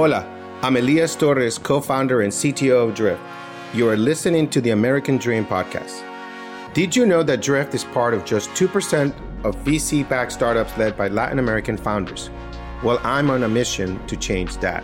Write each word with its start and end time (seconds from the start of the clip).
Hola, 0.00 0.24
I'm 0.62 0.78
Elias 0.78 1.14
Torres, 1.14 1.58
co 1.58 1.78
founder 1.78 2.22
and 2.22 2.32
CTO 2.32 2.88
of 2.88 2.94
Drift. 2.94 3.20
You 3.74 3.86
are 3.90 3.98
listening 3.98 4.48
to 4.48 4.62
the 4.62 4.70
American 4.70 5.18
Dream 5.18 5.44
Podcast. 5.44 6.02
Did 6.72 6.96
you 6.96 7.04
know 7.04 7.22
that 7.22 7.42
Drift 7.42 7.74
is 7.74 7.84
part 7.84 8.14
of 8.14 8.24
just 8.24 8.48
2% 8.52 9.12
of 9.44 9.56
VC 9.56 10.08
backed 10.08 10.32
startups 10.32 10.74
led 10.78 10.96
by 10.96 11.08
Latin 11.08 11.38
American 11.38 11.76
founders? 11.76 12.30
Well, 12.82 12.98
I'm 13.04 13.28
on 13.30 13.42
a 13.42 13.48
mission 13.50 14.00
to 14.06 14.16
change 14.16 14.56
that. 14.60 14.82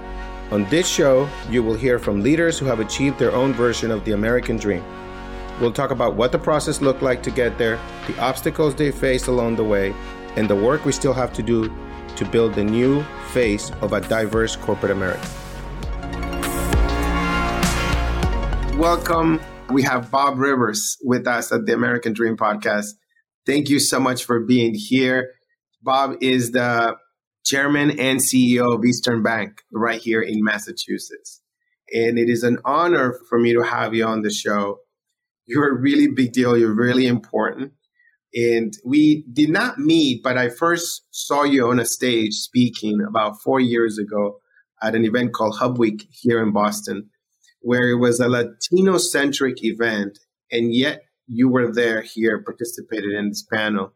On 0.50 0.68
this 0.68 0.86
show, 0.86 1.26
you 1.48 1.62
will 1.62 1.72
hear 1.72 1.98
from 1.98 2.20
leaders 2.20 2.58
who 2.58 2.66
have 2.66 2.80
achieved 2.80 3.18
their 3.18 3.32
own 3.32 3.54
version 3.54 3.90
of 3.90 4.04
the 4.04 4.12
American 4.12 4.58
dream. 4.58 4.84
We'll 5.62 5.72
talk 5.72 5.92
about 5.92 6.14
what 6.14 6.30
the 6.30 6.38
process 6.38 6.82
looked 6.82 7.00
like 7.00 7.22
to 7.22 7.30
get 7.30 7.56
there, 7.56 7.80
the 8.06 8.20
obstacles 8.20 8.74
they 8.74 8.90
faced 8.90 9.28
along 9.28 9.56
the 9.56 9.64
way, 9.64 9.94
and 10.36 10.46
the 10.46 10.56
work 10.56 10.84
we 10.84 10.92
still 10.92 11.14
have 11.14 11.32
to 11.32 11.42
do 11.42 11.74
to 12.16 12.24
build 12.24 12.54
the 12.54 12.64
new 12.64 13.02
face 13.32 13.70
of 13.80 13.92
a 13.92 14.00
diverse 14.00 14.56
corporate 14.56 14.92
America. 14.92 15.28
Welcome. 18.76 19.40
We 19.70 19.82
have 19.82 20.10
Bob 20.10 20.38
Rivers 20.38 20.96
with 21.02 21.26
us 21.26 21.50
at 21.52 21.66
the 21.66 21.74
American 21.74 22.12
Dream 22.12 22.36
Podcast. 22.36 22.88
Thank 23.46 23.68
you 23.68 23.78
so 23.78 23.98
much 23.98 24.24
for 24.24 24.40
being 24.40 24.74
here. 24.74 25.32
Bob 25.82 26.16
is 26.20 26.52
the 26.52 26.96
chairman 27.44 27.98
and 27.98 28.20
CEO 28.20 28.74
of 28.74 28.84
Eastern 28.84 29.22
Bank 29.22 29.62
right 29.72 30.00
here 30.00 30.20
in 30.20 30.42
Massachusetts. 30.42 31.40
And 31.94 32.18
it 32.18 32.28
is 32.28 32.42
an 32.42 32.58
honor 32.64 33.18
for 33.28 33.38
me 33.38 33.52
to 33.54 33.62
have 33.62 33.94
you 33.94 34.04
on 34.04 34.22
the 34.22 34.30
show. 34.30 34.80
You're 35.46 35.70
a 35.70 35.80
really 35.80 36.08
big 36.08 36.32
deal. 36.32 36.56
You're 36.56 36.74
really 36.74 37.06
important. 37.06 37.72
And 38.36 38.74
we 38.84 39.24
did 39.32 39.50
not 39.50 39.78
meet, 39.78 40.22
but 40.22 40.36
I 40.36 40.50
first 40.50 41.06
saw 41.10 41.42
you 41.42 41.68
on 41.68 41.80
a 41.80 41.86
stage 41.86 42.34
speaking 42.34 43.00
about 43.08 43.40
four 43.42 43.58
years 43.58 43.98
ago 43.98 44.38
at 44.82 44.94
an 44.94 45.04
event 45.04 45.32
called 45.32 45.56
Hub 45.56 45.78
Week 45.78 46.06
here 46.10 46.42
in 46.42 46.52
Boston 46.52 47.08
where 47.66 47.90
it 47.90 47.96
was 47.96 48.20
a 48.20 48.28
Latino 48.28 48.96
centric 48.96 49.64
event, 49.64 50.20
and 50.52 50.72
yet 50.72 51.02
you 51.26 51.48
were 51.48 51.72
there 51.72 52.00
here, 52.00 52.40
participated 52.40 53.10
in 53.10 53.30
this 53.30 53.42
panel. 53.42 53.92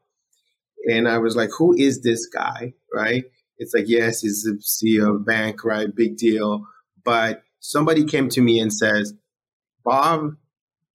And 0.91 1.07
I 1.07 1.19
was 1.19 1.37
like, 1.37 1.51
who 1.57 1.73
is 1.77 2.03
this 2.03 2.27
guy? 2.27 2.73
Right? 2.93 3.23
It's 3.59 3.73
like, 3.73 3.85
yes, 3.87 4.23
he's 4.23 4.43
the 4.43 4.61
CEO 4.61 5.15
of 5.15 5.25
bank, 5.25 5.65
right? 5.65 5.95
Big 5.95 6.17
deal. 6.17 6.67
But 7.05 7.45
somebody 7.61 8.05
came 8.05 8.29
to 8.31 8.41
me 8.41 8.59
and 8.59 8.73
says, 8.73 9.15
Bob 9.85 10.33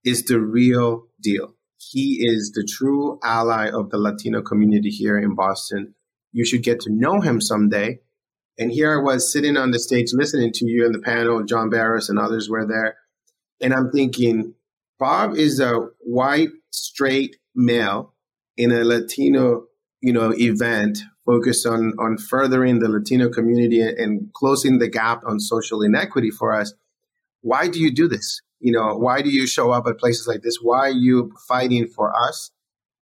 is 0.05 0.25
the 0.25 0.41
real 0.41 1.05
deal. 1.23 1.54
He 1.91 2.21
is 2.23 2.53
the 2.55 2.67
true 2.69 3.19
ally 3.23 3.69
of 3.69 3.91
the 3.91 3.99
Latino 3.99 4.43
community 4.43 4.91
here 4.91 5.19
in 5.19 5.35
Boston. 5.35 5.95
You 6.33 6.45
should 6.45 6.63
get 6.63 6.81
to 6.81 6.93
know 6.93 7.21
him 7.21 7.41
someday 7.41 8.01
and 8.59 8.71
here 8.71 8.99
I 8.99 9.03
was 9.03 9.33
sitting 9.33 9.57
on 9.57 9.73
the 9.73 9.81
stage 9.81 10.13
listening 10.13 10.53
to 10.53 10.67
you 10.67 10.87
and 10.87 10.95
the 10.95 11.01
panel, 11.01 11.43
John 11.43 11.71
Barros 11.71 12.09
and 12.09 12.19
others 12.19 12.49
were 12.49 12.67
there. 12.67 12.97
And 13.61 13.75
I'm 13.75 13.91
thinking, 13.91 14.55
Bob 14.99 15.35
is 15.37 15.59
a 15.59 15.89
white, 16.01 16.51
straight 16.71 17.37
male 17.55 18.15
in 18.57 18.71
a 18.71 18.85
Latino, 18.85 19.65
you 20.01 20.13
know, 20.13 20.33
event 20.37 20.99
focused 21.27 21.67
on 21.67 21.95
on 21.99 22.17
furthering 22.19 22.79
the 22.79 22.89
Latino 22.89 23.29
community 23.29 23.81
and 23.81 24.33
closing 24.35 24.79
the 24.79 24.89
gap 24.89 25.23
on 25.27 25.41
social 25.41 25.83
inequity 25.83 26.31
for 26.31 26.55
us. 26.55 26.73
Why 27.41 27.67
do 27.69 27.81
you 27.81 27.93
do 27.93 28.07
this? 28.07 28.41
You 28.65 28.73
know, 28.73 28.97
why 28.97 29.21
do 29.21 29.29
you 29.29 29.47
show 29.47 29.73
up 29.73 29.87
at 29.87 29.99
places 29.99 30.27
like 30.27 30.41
this? 30.41 30.57
Why 30.57 30.89
are 30.89 30.91
you 30.91 31.31
fighting 31.47 31.87
for 31.87 32.15
us? 32.17 32.51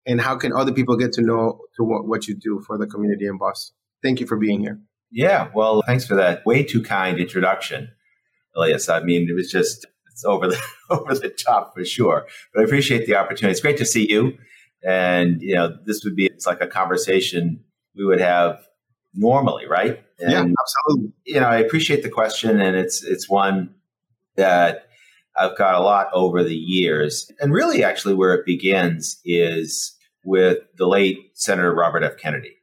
And 0.08 0.20
how 0.20 0.36
can 0.36 0.52
other 0.53 0.72
people 0.72 0.98
get 0.98 1.14
to 1.14 1.22
know 1.22 1.59
to 1.76 1.84
what, 1.84 2.08
what 2.08 2.28
you 2.28 2.34
do 2.34 2.64
for 2.66 2.80
the 2.80 2.88
community 2.88 3.28
in 3.28 3.38
Boston? 3.38 3.76
Thank 4.02 4.20
you 4.20 4.26
for 4.26 4.38
being 4.38 4.62
here. 4.62 4.80
Yeah, 5.12 5.50
well, 5.53 5.84
thanks 5.86 6.03
for 6.03 6.16
that 6.16 6.44
way 6.47 6.63
too 6.63 6.81
kind 6.81 7.19
introduction, 7.19 7.91
Elias. 8.56 8.90
I 8.90 9.02
mean, 9.02 9.30
it 9.30 9.34
was 9.34 9.52
just 9.52 9.86
it's 10.12 10.25
over 10.25 10.47
the 10.47 10.59
over 10.90 11.13
the 11.13 11.30
top 11.30 11.75
for 11.75 11.86
sure. 11.86 12.25
But 12.56 12.62
I 12.62 12.63
appreciate 12.63 13.06
the 13.06 13.16
opportunity. 13.16 13.52
It's 13.52 13.62
great 13.62 13.78
to 13.78 13.86
see 13.86 14.09
you, 14.09 14.40
and 14.84 15.44
you 15.44 15.53
know, 15.53 15.78
this 15.86 16.03
would 16.03 16.16
be 16.16 16.25
it's 16.25 16.47
like 16.47 16.62
a 16.62 16.68
conversation 16.68 17.63
we 17.96 18.03
would 18.03 18.19
have 18.19 18.66
normally, 19.13 19.68
right? 19.68 20.02
And, 20.18 20.31
yeah, 20.31 20.40
absolutely. 20.40 21.13
You 21.28 21.40
know, 21.41 21.47
I 21.47 21.57
appreciate 21.57 22.02
the 22.02 22.09
question, 22.09 22.59
and 22.59 22.75
it's 22.75 23.03
it's 23.03 23.30
one 23.30 23.75
that 24.38 24.88
I've 25.38 25.58
got 25.58 25.75
a 25.75 25.81
lot 25.81 26.08
over 26.14 26.44
the 26.44 26.56
years, 26.56 27.31
and 27.40 27.53
really, 27.53 27.84
actually, 27.84 28.14
where 28.14 28.34
it 28.34 28.46
begins 28.46 29.19
is 29.24 29.96
with 30.24 30.59
the 30.78 30.88
late 30.88 31.18
Senator 31.34 31.74
Robert 31.74 32.03
F. 32.03 32.18
Kennedy. 32.18 32.58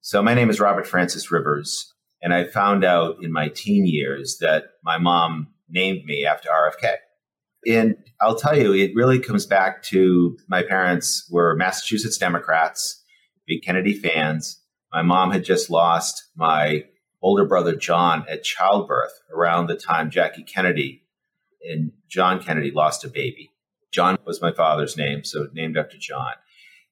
So, 0.00 0.22
my 0.22 0.34
name 0.34 0.50
is 0.50 0.60
Robert 0.60 0.86
Francis 0.86 1.30
Rivers. 1.30 1.92
And 2.22 2.32
I 2.32 2.44
found 2.44 2.84
out 2.84 3.16
in 3.20 3.32
my 3.32 3.48
teen 3.48 3.84
years 3.84 4.38
that 4.40 4.66
my 4.84 4.96
mom 4.96 5.48
named 5.68 6.04
me 6.04 6.24
after 6.24 6.48
RFK. 6.48 6.94
And 7.66 7.96
I'll 8.20 8.36
tell 8.36 8.56
you, 8.56 8.72
it 8.72 8.94
really 8.94 9.18
comes 9.18 9.44
back 9.44 9.82
to 9.84 10.36
my 10.48 10.62
parents 10.62 11.28
were 11.30 11.56
Massachusetts 11.56 12.18
Democrats, 12.18 13.02
big 13.46 13.62
Kennedy 13.62 13.94
fans. 13.94 14.60
My 14.92 15.02
mom 15.02 15.32
had 15.32 15.44
just 15.44 15.70
lost 15.70 16.24
my 16.36 16.84
older 17.22 17.44
brother 17.44 17.74
John 17.74 18.24
at 18.28 18.44
childbirth 18.44 19.12
around 19.34 19.66
the 19.66 19.76
time 19.76 20.10
Jackie 20.10 20.44
Kennedy 20.44 21.01
and 21.68 21.92
John 22.08 22.42
Kennedy 22.42 22.70
lost 22.70 23.04
a 23.04 23.08
baby. 23.08 23.50
John 23.92 24.18
was 24.24 24.40
my 24.40 24.52
father's 24.52 24.96
name, 24.96 25.24
so 25.24 25.48
named 25.52 25.76
after 25.76 25.96
John. 25.98 26.32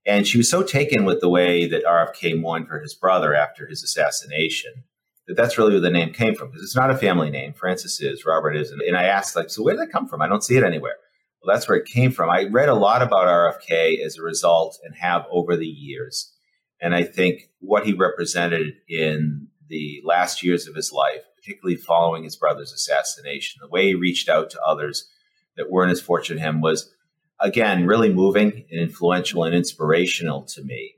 And 0.07 0.27
she 0.27 0.39
was 0.39 0.51
so 0.51 0.63
taken 0.63 1.05
with 1.05 1.21
the 1.21 1.29
way 1.29 1.67
that 1.67 1.85
RFK 1.85 2.41
mourned 2.41 2.69
for 2.69 2.81
his 2.81 2.95
brother 2.95 3.35
after 3.35 3.67
his 3.67 3.83
assassination 3.83 4.85
that 5.31 5.37
that's 5.37 5.57
really 5.57 5.71
where 5.71 5.81
the 5.81 5.91
name 5.91 6.13
came 6.13 6.35
from 6.35 6.49
because 6.49 6.65
it's 6.65 6.75
not 6.75 6.91
a 6.91 6.97
family 6.97 7.31
name. 7.31 7.53
Francis 7.53 8.01
is, 8.01 8.27
Robert 8.27 8.57
is. 8.57 8.73
And, 8.73 8.97
I 8.97 9.05
asked, 9.05 9.37
like, 9.37 9.49
so 9.49 9.63
where 9.63 9.75
did 9.75 9.83
that 9.83 9.93
come 9.93 10.09
from? 10.09 10.21
I 10.21 10.27
don't 10.27 10.43
see 10.43 10.57
it 10.57 10.65
anywhere. 10.65 10.97
Well, 11.41 11.55
that's 11.55 11.69
where 11.69 11.79
it 11.79 11.87
came 11.87 12.11
from. 12.11 12.29
I 12.31 12.49
read 12.51 12.69
a 12.69 12.75
lot 12.75 13.01
about 13.01 13.29
RFK 13.29 14.05
as 14.05 14.19
a 14.19 14.23
result 14.23 14.81
and 14.83 14.97
have 14.97 15.27
over 15.31 15.57
the 15.57 15.69
years. 15.69 16.35
And 16.81 16.97
I 16.97 17.05
think 17.05 17.43
what 17.61 17.87
he 17.87 17.93
represented 17.93 18.75
in 18.89 19.47
the 19.69 20.03
last 20.05 20.43
years 20.43 20.67
of 20.67 20.75
his 20.75 20.91
life, 20.91 21.23
particularly 21.41 21.77
following 21.77 22.25
his 22.25 22.37
brother's 22.37 22.73
assassination, 22.73 23.61
the 23.63 23.69
way 23.69 23.89
he 23.89 23.95
reached 23.95 24.29
out 24.29 24.51
to 24.51 24.61
others 24.63 25.09
that 25.57 25.71
weren't 25.71 25.93
as 25.93 26.01
fortunate 26.01 26.41
as 26.41 26.47
him 26.47 26.61
was, 26.61 26.93
again, 27.41 27.87
really 27.87 28.13
moving 28.13 28.65
and 28.71 28.81
influential 28.81 29.45
and 29.45 29.55
inspirational 29.55 30.43
to 30.43 30.63
me. 30.63 30.97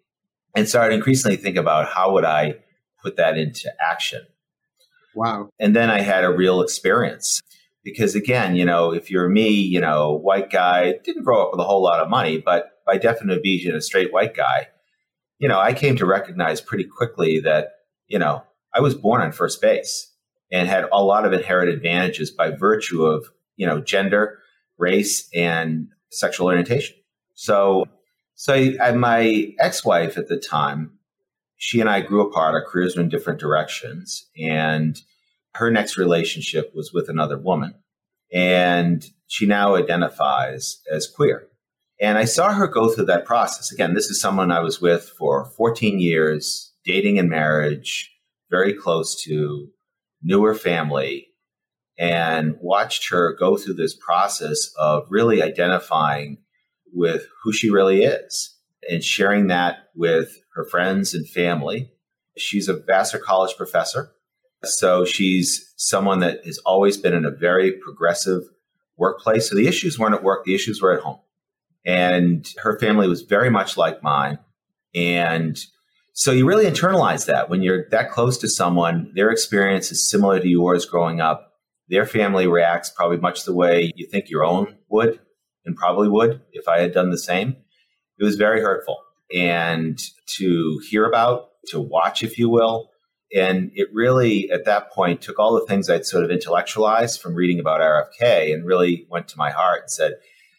And 0.55 0.69
started 0.69 0.95
increasingly 0.95 1.37
think 1.37 1.57
about 1.57 1.89
how 1.89 2.13
would 2.13 2.25
I 2.25 2.57
put 3.03 3.17
that 3.17 3.39
into 3.39 3.73
action. 3.81 4.27
Wow. 5.15 5.49
And 5.59 5.75
then 5.75 5.91
I 5.91 6.01
had 6.01 6.25
a 6.25 6.31
real 6.31 6.61
experience 6.61 7.43
because 7.83 8.15
again, 8.15 8.55
you 8.55 8.65
know, 8.65 8.93
if 8.93 9.11
you're 9.11 9.29
me, 9.29 9.49
you 9.49 9.81
know, 9.81 10.13
white 10.13 10.51
guy, 10.51 10.95
didn't 11.05 11.25
grow 11.25 11.43
up 11.43 11.53
with 11.53 11.61
a 11.61 11.65
whole 11.65 11.83
lot 11.83 12.01
of 12.01 12.09
money, 12.09 12.39
but 12.39 12.83
by 12.87 12.97
definition 12.97 13.41
being 13.43 13.75
a 13.75 13.81
straight 13.81 14.13
white 14.13 14.35
guy, 14.35 14.69
you 15.39 15.49
know, 15.49 15.59
I 15.59 15.73
came 15.73 15.97
to 15.97 16.07
recognize 16.07 16.61
pretty 16.61 16.85
quickly 16.85 17.41
that, 17.41 17.73
you 18.07 18.19
know, 18.19 18.45
I 18.75 18.81
was 18.81 18.95
born 18.95 19.21
on 19.21 19.33
first 19.33 19.61
base 19.61 20.12
and 20.53 20.69
had 20.69 20.85
a 20.93 21.03
lot 21.03 21.25
of 21.25 21.33
inherent 21.33 21.71
advantages 21.71 22.31
by 22.31 22.51
virtue 22.51 23.05
of, 23.05 23.27
you 23.57 23.67
know, 23.67 23.81
gender, 23.81 24.39
race, 24.79 25.29
and 25.35 25.89
sexual 26.11 26.47
orientation. 26.47 26.95
So, 27.35 27.87
so 28.35 28.55
I, 28.55 28.93
my 28.93 29.55
ex-wife 29.59 30.17
at 30.19 30.29
the 30.29 30.39
time 30.39 30.99
she 31.63 31.81
and 31.81 31.89
I 31.89 32.01
grew 32.01 32.27
apart. 32.27 32.55
Our 32.55 32.65
careers 32.65 32.97
were 32.97 33.03
in 33.03 33.09
different 33.09 33.39
directions. 33.39 34.29
And 34.37 35.01
her 35.55 35.71
next 35.71 35.97
relationship 35.97 36.73
was 36.75 36.93
with 36.93 37.09
another 37.09 37.39
woman. 37.39 37.77
And 38.33 39.07
she 39.29 39.47
now 39.47 39.77
identifies 39.77 40.81
as 40.91 41.07
queer. 41.07 41.47
And 42.01 42.19
I 42.19 42.25
saw 42.25 42.53
her 42.53 42.67
go 42.67 42.89
through 42.89 43.05
that 43.07 43.25
process. 43.25 43.71
Again, 43.71 43.95
this 43.95 44.11
is 44.11 44.21
someone 44.21 44.51
I 44.51 44.59
was 44.59 44.81
with 44.81 45.09
for 45.17 45.45
14 45.45 46.01
years, 46.01 46.73
dating 46.85 47.21
and 47.21 47.31
marriage, 47.31 48.11
very 48.51 48.75
close 48.75 49.23
to, 49.23 49.69
knew 50.23 50.43
her 50.45 50.55
family, 50.55 51.29
and 51.99 52.57
watched 52.61 53.11
her 53.11 53.37
go 53.39 53.57
through 53.57 53.75
this 53.75 53.95
process 53.95 54.73
of 54.79 55.07
really 55.11 55.43
identifying 55.43 56.39
with 56.93 57.27
who 57.43 57.53
she 57.53 57.71
really 57.71 58.05
is 58.05 58.57
and 58.89 59.05
sharing 59.05 59.47
that 59.49 59.91
with 59.95 60.39
her 60.55 60.65
friends 60.65 61.15
and 61.15 61.29
family. 61.29 61.93
She's 62.37 62.69
a 62.69 62.75
Vassar 62.75 63.19
College 63.19 63.57
professor. 63.57 64.13
So 64.65 65.05
she's 65.05 65.73
someone 65.77 66.21
that 66.21 66.45
has 66.45 66.59
always 66.59 66.97
been 66.97 67.15
in 67.15 67.25
a 67.25 67.31
very 67.31 67.73
progressive 67.73 68.43
workplace. 68.97 69.49
So 69.49 69.57
the 69.57 69.67
issues 69.67 69.99
weren't 69.99 70.15
at 70.15 70.23
work, 70.23 70.45
the 70.45 70.55
issues 70.55 70.81
were 70.81 70.93
at 70.93 71.03
home. 71.03 71.19
And 71.85 72.49
her 72.63 72.79
family 72.79 73.09
was 73.09 73.23
very 73.23 73.51
much 73.51 73.77
like 73.77 74.03
mine. 74.03 74.39
And 74.95 75.59
so 76.13 76.31
you 76.33 76.47
really 76.47 76.67
internalize 76.67 77.27
that 77.27 77.49
when 77.49 77.63
you're 77.63 77.89
that 77.91 78.11
close 78.11 78.39
to 78.39 78.49
someone, 78.49 79.11
their 79.15 79.31
experience 79.31 79.91
is 79.91 80.09
similar 80.09 80.41
to 80.41 80.49
yours 80.49 80.85
growing 80.87 81.21
up. 81.21 81.55
Their 81.89 82.07
family 82.07 82.47
reacts 82.47 82.91
probably 82.91 83.19
much 83.19 83.45
the 83.45 83.55
way 83.55 83.93
you 83.97 84.07
think 84.07 84.31
your 84.31 84.45
own 84.45 84.77
would 84.89 85.21
and 85.65 85.77
probably 85.77 86.09
would 86.09 86.41
if 86.53 86.69
I 86.69 86.81
had 86.81 86.93
done 86.93 87.11
the 87.11 87.19
same. 87.19 87.57
It 88.19 88.25
was 88.25 88.37
very 88.37 88.61
hurtful 88.61 88.99
and 89.35 89.99
to 90.39 90.81
hear 90.89 91.07
about, 91.07 91.51
to 91.69 91.81
watch, 91.81 92.23
if 92.23 92.39
you 92.39 92.49
will, 92.49 92.91
And 93.35 93.71
it 93.75 93.89
really, 93.93 94.51
at 94.51 94.67
that 94.67 94.91
point, 94.93 95.23
took 95.23 95.39
all 95.39 95.55
the 95.55 95.67
things 95.67 95.89
I'd 95.89 96.05
sort 96.05 96.25
of 96.25 96.31
intellectualized 96.31 97.21
from 97.21 97.35
reading 97.35 97.59
about 97.59 97.81
RFK 97.81 98.53
and 98.53 98.67
really 98.67 99.07
went 99.09 99.29
to 99.29 99.39
my 99.39 99.51
heart 99.51 99.83
and 99.83 99.91
said, 99.91 100.17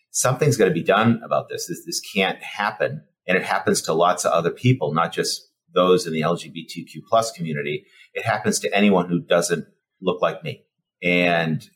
something's 0.09 0.57
got 0.57 0.65
to 0.65 0.71
be 0.71 0.83
done 0.83 1.21
about 1.23 1.49
this. 1.49 1.67
this. 1.67 1.85
This 1.85 1.99
can't 1.99 2.41
happen. 2.41 3.03
And 3.27 3.37
it 3.37 3.43
happens 3.43 3.81
to 3.83 3.93
lots 3.93 4.25
of 4.25 4.31
other 4.31 4.51
people, 4.51 4.93
not 4.93 5.13
just 5.13 5.49
those 5.73 6.05
in 6.05 6.13
the 6.13 6.21
LGBTQ 6.21 7.01
plus 7.09 7.31
community. 7.31 7.85
It 8.13 8.25
happens 8.25 8.59
to 8.59 8.75
anyone 8.75 9.09
who 9.09 9.19
doesn't 9.19 9.65
look 10.01 10.21
like 10.21 10.43
me. 10.43 10.63
And 11.01 11.67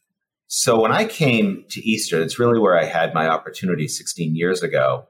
so 0.47 0.79
when 0.79 0.91
I 0.91 1.05
came 1.05 1.65
to 1.69 1.81
Eastern, 1.81 2.21
it's 2.21 2.39
really 2.39 2.59
where 2.59 2.77
I 2.77 2.85
had 2.85 3.13
my 3.13 3.27
opportunity 3.27 3.87
16 3.87 4.35
years 4.35 4.63
ago. 4.63 5.05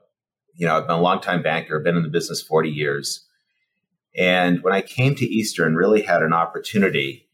You 0.54 0.66
know, 0.66 0.76
I've 0.76 0.86
been 0.86 0.96
a 0.96 1.00
longtime 1.00 1.42
banker, 1.42 1.78
been 1.78 1.96
in 1.96 2.02
the 2.02 2.08
business 2.08 2.42
40 2.42 2.70
years. 2.70 3.24
And 4.16 4.62
when 4.62 4.74
I 4.74 4.80
came 4.80 5.14
to 5.14 5.24
Eastern, 5.24 5.76
really 5.76 6.02
had 6.02 6.22
an 6.22 6.32
opportunity 6.32 7.28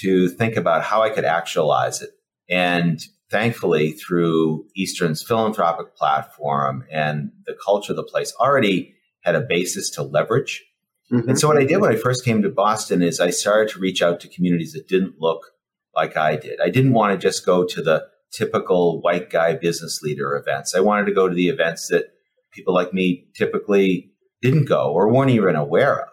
to 0.00 0.28
think 0.28 0.56
about 0.56 0.82
how 0.82 1.02
I 1.02 1.10
could 1.10 1.24
actualize 1.24 2.02
it. 2.02 2.10
And 2.50 3.00
thankfully, 3.30 3.92
through 3.92 4.66
Eastern's 4.74 5.22
philanthropic 5.22 5.96
platform 5.96 6.84
and 6.90 7.30
the 7.46 7.56
culture 7.64 7.92
of 7.92 7.96
the 7.96 8.02
place, 8.02 8.32
already 8.40 8.94
had 9.22 9.34
a 9.34 9.40
basis 9.40 9.90
to 9.90 10.02
leverage. 10.02 10.64
Mm-hmm. 11.10 11.30
And 11.30 11.38
so, 11.38 11.48
what 11.48 11.56
I 11.56 11.64
did 11.64 11.78
when 11.78 11.92
I 11.92 11.96
first 11.96 12.24
came 12.24 12.42
to 12.42 12.50
Boston 12.50 13.02
is 13.02 13.20
I 13.20 13.30
started 13.30 13.72
to 13.72 13.78
reach 13.78 14.02
out 14.02 14.20
to 14.20 14.28
communities 14.28 14.72
that 14.72 14.88
didn't 14.88 15.20
look 15.20 15.52
like 15.94 16.16
I 16.16 16.36
did. 16.36 16.60
I 16.60 16.68
didn't 16.68 16.92
want 16.92 17.12
to 17.12 17.26
just 17.26 17.46
go 17.46 17.64
to 17.64 17.82
the 17.82 18.06
typical 18.32 19.00
white 19.00 19.30
guy 19.30 19.54
business 19.54 20.00
leader 20.02 20.36
events. 20.36 20.74
I 20.74 20.80
wanted 20.80 21.06
to 21.06 21.12
go 21.12 21.28
to 21.28 21.34
the 21.34 21.48
events 21.48 21.88
that 21.88 22.06
people 22.52 22.74
like 22.74 22.92
me 22.92 23.28
typically 23.36 24.12
didn't 24.42 24.66
go 24.66 24.92
or 24.92 25.12
weren't 25.12 25.30
even 25.30 25.56
aware 25.56 26.00
of. 26.00 26.08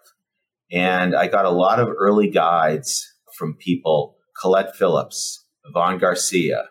And 0.72 1.16
I 1.16 1.28
got 1.28 1.46
a 1.46 1.52
lot 1.52 1.80
of 1.80 1.90
early 1.90 2.30
guides 2.30 3.12
from 3.38 3.56
people, 3.56 4.18
Colette 4.40 4.76
Phillips, 4.76 5.46
Yvonne 5.66 5.98
Garcia, 5.98 6.70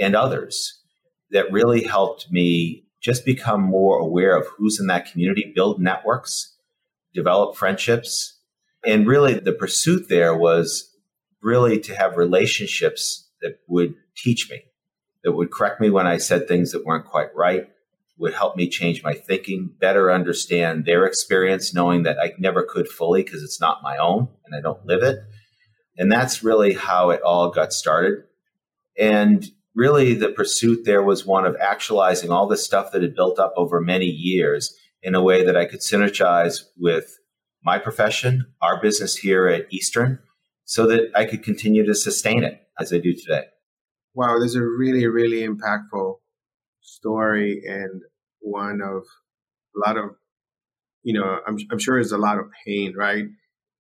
and 0.00 0.14
others 0.14 0.80
that 1.30 1.52
really 1.52 1.84
helped 1.84 2.30
me 2.30 2.84
just 3.00 3.24
become 3.24 3.60
more 3.60 3.98
aware 3.98 4.36
of 4.36 4.46
who's 4.56 4.80
in 4.80 4.86
that 4.86 5.10
community, 5.10 5.52
build 5.54 5.80
networks, 5.80 6.56
develop 7.12 7.56
friendships. 7.56 8.38
And 8.86 9.06
really, 9.06 9.34
the 9.34 9.52
pursuit 9.52 10.08
there 10.08 10.36
was 10.36 10.90
really 11.42 11.78
to 11.80 11.94
have 11.94 12.16
relationships 12.16 13.28
that 13.42 13.58
would 13.68 13.94
teach 14.16 14.50
me, 14.50 14.62
that 15.22 15.32
would 15.32 15.50
correct 15.50 15.80
me 15.80 15.90
when 15.90 16.06
I 16.06 16.16
said 16.16 16.48
things 16.48 16.72
that 16.72 16.86
weren't 16.86 17.06
quite 17.06 17.34
right, 17.34 17.68
would 18.16 18.32
help 18.32 18.56
me 18.56 18.68
change 18.68 19.02
my 19.02 19.12
thinking, 19.12 19.70
better 19.80 20.10
understand 20.10 20.84
their 20.84 21.04
experience, 21.04 21.74
knowing 21.74 22.04
that 22.04 22.18
I 22.18 22.32
never 22.38 22.62
could 22.62 22.88
fully 22.88 23.22
because 23.22 23.42
it's 23.42 23.60
not 23.60 23.82
my 23.82 23.96
own 23.98 24.28
and 24.44 24.54
I 24.54 24.60
don't 24.60 24.86
live 24.86 25.02
it. 25.02 25.18
And 25.96 26.10
that's 26.10 26.42
really 26.42 26.74
how 26.74 27.10
it 27.10 27.22
all 27.22 27.50
got 27.50 27.72
started. 27.72 28.24
And 28.98 29.44
really, 29.74 30.14
the 30.14 30.28
pursuit 30.28 30.84
there 30.84 31.02
was 31.02 31.26
one 31.26 31.44
of 31.44 31.56
actualizing 31.60 32.30
all 32.30 32.46
the 32.46 32.56
stuff 32.56 32.92
that 32.92 33.02
had 33.02 33.14
built 33.14 33.38
up 33.38 33.52
over 33.56 33.80
many 33.80 34.06
years 34.06 34.76
in 35.02 35.14
a 35.14 35.22
way 35.22 35.44
that 35.44 35.56
I 35.56 35.66
could 35.66 35.80
synergize 35.80 36.62
with 36.76 37.18
my 37.62 37.78
profession, 37.78 38.46
our 38.60 38.80
business 38.80 39.16
here 39.16 39.48
at 39.48 39.66
Eastern, 39.72 40.18
so 40.64 40.86
that 40.86 41.10
I 41.14 41.24
could 41.24 41.42
continue 41.42 41.84
to 41.86 41.94
sustain 41.94 42.44
it 42.44 42.60
as 42.78 42.92
I 42.92 42.98
do 42.98 43.14
today. 43.14 43.44
Wow, 44.14 44.38
this 44.38 44.50
is 44.50 44.56
a 44.56 44.62
really, 44.62 45.06
really 45.06 45.46
impactful 45.46 46.16
story 46.80 47.62
and 47.66 48.02
one 48.40 48.80
of 48.82 49.02
a 49.74 49.88
lot 49.88 49.96
of, 49.96 50.10
you 51.02 51.14
know, 51.14 51.40
I'm, 51.46 51.58
I'm 51.70 51.78
sure 51.78 51.96
there's 51.96 52.12
a 52.12 52.18
lot 52.18 52.38
of 52.38 52.46
pain, 52.64 52.94
right? 52.96 53.24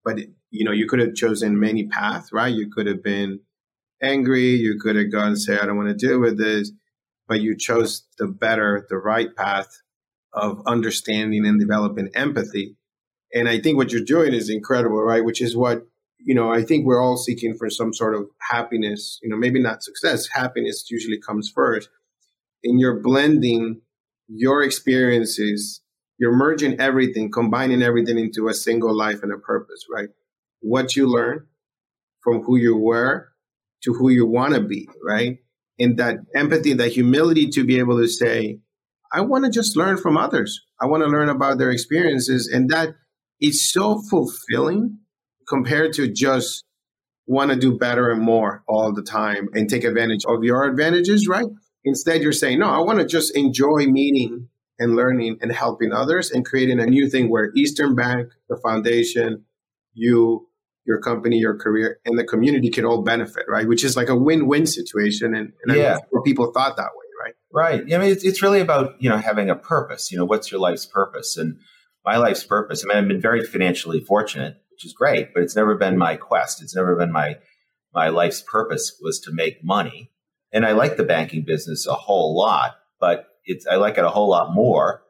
But, 0.03 0.19
you 0.49 0.65
know, 0.65 0.71
you 0.71 0.87
could 0.87 0.99
have 0.99 1.13
chosen 1.13 1.59
many 1.59 1.87
paths, 1.87 2.33
right? 2.33 2.53
You 2.53 2.69
could 2.69 2.87
have 2.87 3.03
been 3.03 3.41
angry. 4.03 4.49
You 4.49 4.77
could 4.79 4.95
have 4.95 5.11
gone 5.11 5.29
and 5.29 5.41
say, 5.41 5.57
I 5.57 5.65
don't 5.65 5.77
want 5.77 5.89
to 5.89 6.07
deal 6.07 6.19
with 6.19 6.37
this. 6.37 6.71
But 7.27 7.41
you 7.41 7.57
chose 7.57 8.03
the 8.19 8.27
better, 8.27 8.85
the 8.89 8.97
right 8.97 9.33
path 9.35 9.81
of 10.33 10.61
understanding 10.67 11.45
and 11.45 11.59
developing 11.59 12.09
empathy. 12.13 12.75
And 13.33 13.47
I 13.47 13.59
think 13.59 13.77
what 13.77 13.91
you're 13.91 14.03
doing 14.03 14.33
is 14.33 14.49
incredible, 14.49 15.01
right? 15.01 15.23
Which 15.23 15.41
is 15.41 15.55
what, 15.55 15.87
you 16.19 16.35
know, 16.35 16.51
I 16.51 16.63
think 16.63 16.85
we're 16.85 17.01
all 17.01 17.17
seeking 17.17 17.55
for 17.55 17.69
some 17.69 17.93
sort 17.93 18.13
of 18.15 18.27
happiness, 18.51 19.19
you 19.23 19.29
know, 19.29 19.37
maybe 19.37 19.59
not 19.59 19.83
success. 19.83 20.27
Happiness 20.33 20.85
usually 20.89 21.19
comes 21.19 21.49
first 21.49 21.89
and 22.63 22.79
you're 22.79 22.99
blending 22.99 23.81
your 24.27 24.63
experiences, 24.63 25.81
you're 26.17 26.35
merging 26.35 26.79
everything, 26.79 27.31
combining 27.31 27.81
everything 27.81 28.17
into 28.17 28.47
a 28.47 28.53
single 28.53 28.95
life 28.95 29.21
and 29.23 29.31
a 29.31 29.37
purpose, 29.37 29.85
right? 29.93 30.09
What 30.61 30.95
you 30.95 31.07
learn 31.07 31.47
from 32.21 32.43
who 32.43 32.57
you 32.57 32.77
were 32.77 33.32
to 33.83 33.93
who 33.93 34.09
you 34.09 34.25
want 34.25 34.53
to 34.53 34.61
be, 34.61 34.87
right? 35.03 35.37
And 35.79 35.97
that 35.97 36.17
empathy, 36.35 36.73
that 36.73 36.91
humility 36.91 37.47
to 37.49 37.63
be 37.63 37.79
able 37.79 37.97
to 37.99 38.07
say, 38.07 38.59
I 39.11 39.21
want 39.21 39.45
to 39.45 39.51
just 39.51 39.75
learn 39.75 39.97
from 39.97 40.17
others. 40.17 40.59
I 40.81 40.87
want 40.87 41.03
to 41.03 41.09
learn 41.09 41.29
about 41.29 41.57
their 41.57 41.71
experiences. 41.71 42.49
And 42.51 42.69
that 42.69 42.95
is 43.39 43.69
so 43.71 44.01
fulfilling 44.09 44.99
compared 45.47 45.93
to 45.93 46.11
just 46.11 46.63
want 47.25 47.51
to 47.51 47.57
do 47.57 47.77
better 47.77 48.09
and 48.09 48.21
more 48.21 48.63
all 48.67 48.93
the 48.93 49.03
time 49.03 49.47
and 49.53 49.69
take 49.69 49.83
advantage 49.83 50.25
of 50.27 50.43
your 50.43 50.65
advantages, 50.65 51.27
right? 51.27 51.45
Instead, 51.85 52.21
you're 52.21 52.31
saying, 52.31 52.59
no, 52.59 52.69
I 52.69 52.79
want 52.79 52.99
to 52.99 53.05
just 53.05 53.35
enjoy 53.35 53.85
meeting 53.85 54.49
and 54.79 54.95
learning 54.95 55.37
and 55.41 55.51
helping 55.51 55.91
others 55.91 56.31
and 56.31 56.45
creating 56.45 56.79
a 56.79 56.85
new 56.85 57.09
thing 57.09 57.29
where 57.29 57.51
Eastern 57.55 57.95
Bank, 57.95 58.29
the 58.49 58.57
foundation, 58.57 59.45
you, 59.93 60.47
your 60.85 60.99
company, 60.99 61.37
your 61.37 61.57
career, 61.57 61.99
and 62.05 62.17
the 62.17 62.23
community 62.23 62.69
can 62.69 62.85
all 62.85 63.01
benefit, 63.01 63.45
right? 63.47 63.67
Which 63.67 63.83
is 63.83 63.95
like 63.95 64.09
a 64.09 64.15
win-win 64.15 64.65
situation. 64.65 65.33
And, 65.33 65.53
and 65.65 65.77
yeah. 65.77 65.97
people 66.25 66.51
thought 66.51 66.75
that 66.77 66.91
way, 66.95 67.05
right? 67.23 67.33
Right. 67.51 67.93
I 67.93 67.97
mean, 67.97 68.11
it's, 68.11 68.23
it's 68.23 68.41
really 68.41 68.59
about, 68.59 69.01
you 69.01 69.09
know, 69.09 69.17
having 69.17 69.49
a 69.49 69.55
purpose, 69.55 70.11
you 70.11 70.17
know, 70.17 70.25
what's 70.25 70.51
your 70.51 70.59
life's 70.59 70.85
purpose? 70.85 71.37
And 71.37 71.59
my 72.05 72.17
life's 72.17 72.43
purpose, 72.43 72.83
I 72.83 72.87
mean, 72.87 72.97
I've 72.97 73.07
been 73.07 73.21
very 73.21 73.45
financially 73.45 74.01
fortunate, 74.01 74.57
which 74.71 74.85
is 74.85 74.93
great, 74.93 75.33
but 75.33 75.43
it's 75.43 75.55
never 75.55 75.75
been 75.75 75.97
my 75.97 76.17
quest. 76.17 76.61
It's 76.61 76.75
never 76.75 76.95
been 76.95 77.11
my, 77.11 77.37
my 77.93 78.09
life's 78.09 78.41
purpose 78.41 78.99
was 79.01 79.19
to 79.21 79.31
make 79.31 79.63
money 79.63 80.11
and 80.53 80.65
I 80.65 80.73
like 80.73 80.95
the 80.95 81.03
banking 81.03 81.43
business 81.43 81.87
a 81.87 81.95
whole 81.95 82.37
lot, 82.37 82.75
but 82.99 83.25
it's 83.43 83.65
I 83.65 83.75
like 83.75 83.97
it 83.97 84.05
a 84.05 84.09
whole 84.09 84.29
lot 84.29 84.53
more 84.53 85.01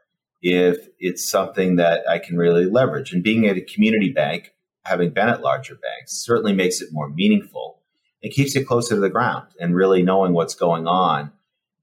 if 0.42 0.88
it's 1.00 1.30
something 1.30 1.76
that 1.76 2.10
I 2.10 2.18
can 2.18 2.38
really 2.38 2.66
leverage. 2.66 3.12
And 3.12 3.22
being 3.22 3.46
at 3.46 3.58
a 3.58 3.62
community 3.62 4.12
bank, 4.12 4.52
having 4.86 5.12
been 5.12 5.30
at 5.30 5.42
larger 5.42 5.76
banks, 5.76 6.24
certainly 6.24 6.54
makes 6.54 6.82
it 6.82 6.90
more 6.92 7.10
meaningful. 7.10 7.82
and 8.24 8.32
keeps 8.32 8.56
it 8.56 8.66
closer 8.66 8.96
to 8.96 9.02
the 9.02 9.10
ground 9.10 9.48
and 9.60 9.76
really 9.76 10.02
knowing 10.02 10.34
what's 10.34 10.56
going 10.56 10.88
on 10.88 11.32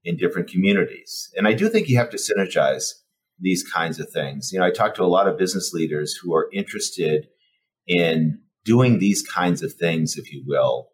in 0.03 0.17
different 0.17 0.49
communities. 0.49 1.31
And 1.37 1.47
I 1.47 1.53
do 1.53 1.69
think 1.69 1.87
you 1.87 1.97
have 1.97 2.09
to 2.09 2.17
synergize 2.17 2.93
these 3.39 3.63
kinds 3.63 3.99
of 3.99 4.09
things. 4.09 4.51
You 4.51 4.59
know, 4.59 4.65
I 4.65 4.71
talk 4.71 4.95
to 4.95 5.03
a 5.03 5.05
lot 5.05 5.27
of 5.27 5.37
business 5.37 5.71
leaders 5.71 6.15
who 6.15 6.33
are 6.33 6.49
interested 6.51 7.27
in 7.87 8.39
doing 8.65 8.99
these 8.99 9.21
kinds 9.21 9.61
of 9.63 9.73
things, 9.73 10.17
if 10.17 10.31
you 10.31 10.43
will, 10.45 10.89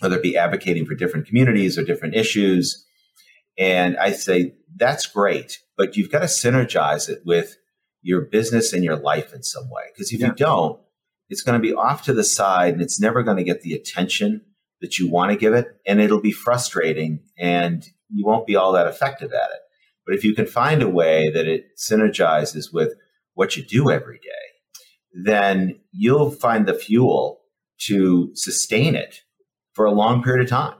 whether 0.00 0.16
it 0.16 0.22
be 0.22 0.36
advocating 0.36 0.86
for 0.86 0.94
different 0.94 1.26
communities 1.26 1.76
or 1.76 1.84
different 1.84 2.14
issues. 2.14 2.86
And 3.58 3.96
I 3.96 4.12
say, 4.12 4.54
that's 4.76 5.06
great, 5.06 5.60
but 5.76 5.96
you've 5.96 6.10
got 6.10 6.20
to 6.20 6.26
synergize 6.26 7.08
it 7.08 7.22
with 7.24 7.56
your 8.02 8.22
business 8.22 8.72
and 8.72 8.84
your 8.84 8.96
life 8.96 9.32
in 9.32 9.42
some 9.42 9.70
way. 9.70 9.84
Because 9.92 10.12
if 10.12 10.20
yeah. 10.20 10.28
you 10.28 10.32
don't, 10.34 10.80
it's 11.28 11.42
going 11.42 11.60
to 11.60 11.66
be 11.66 11.74
off 11.74 12.02
to 12.04 12.12
the 12.12 12.24
side 12.24 12.74
and 12.74 12.82
it's 12.82 13.00
never 13.00 13.22
going 13.22 13.36
to 13.36 13.44
get 13.44 13.62
the 13.62 13.74
attention 13.74 14.42
that 14.80 14.98
you 14.98 15.10
want 15.10 15.30
to 15.30 15.36
give 15.36 15.54
it. 15.54 15.66
And 15.86 16.00
it'll 16.00 16.20
be 16.20 16.32
frustrating 16.32 17.20
and 17.38 17.84
you 18.10 18.26
won't 18.26 18.46
be 18.46 18.56
all 18.56 18.72
that 18.72 18.86
effective 18.86 19.32
at 19.32 19.50
it. 19.50 19.60
But 20.06 20.14
if 20.14 20.24
you 20.24 20.34
can 20.34 20.46
find 20.46 20.82
a 20.82 20.88
way 20.88 21.30
that 21.30 21.46
it 21.46 21.78
synergizes 21.78 22.72
with 22.72 22.92
what 23.32 23.56
you 23.56 23.64
do 23.64 23.90
every 23.90 24.18
day, 24.18 25.22
then 25.24 25.80
you'll 25.92 26.30
find 26.30 26.66
the 26.66 26.74
fuel 26.74 27.40
to 27.86 28.30
sustain 28.34 28.94
it 28.94 29.20
for 29.72 29.86
a 29.86 29.92
long 29.92 30.22
period 30.22 30.44
of 30.44 30.50
time. 30.50 30.74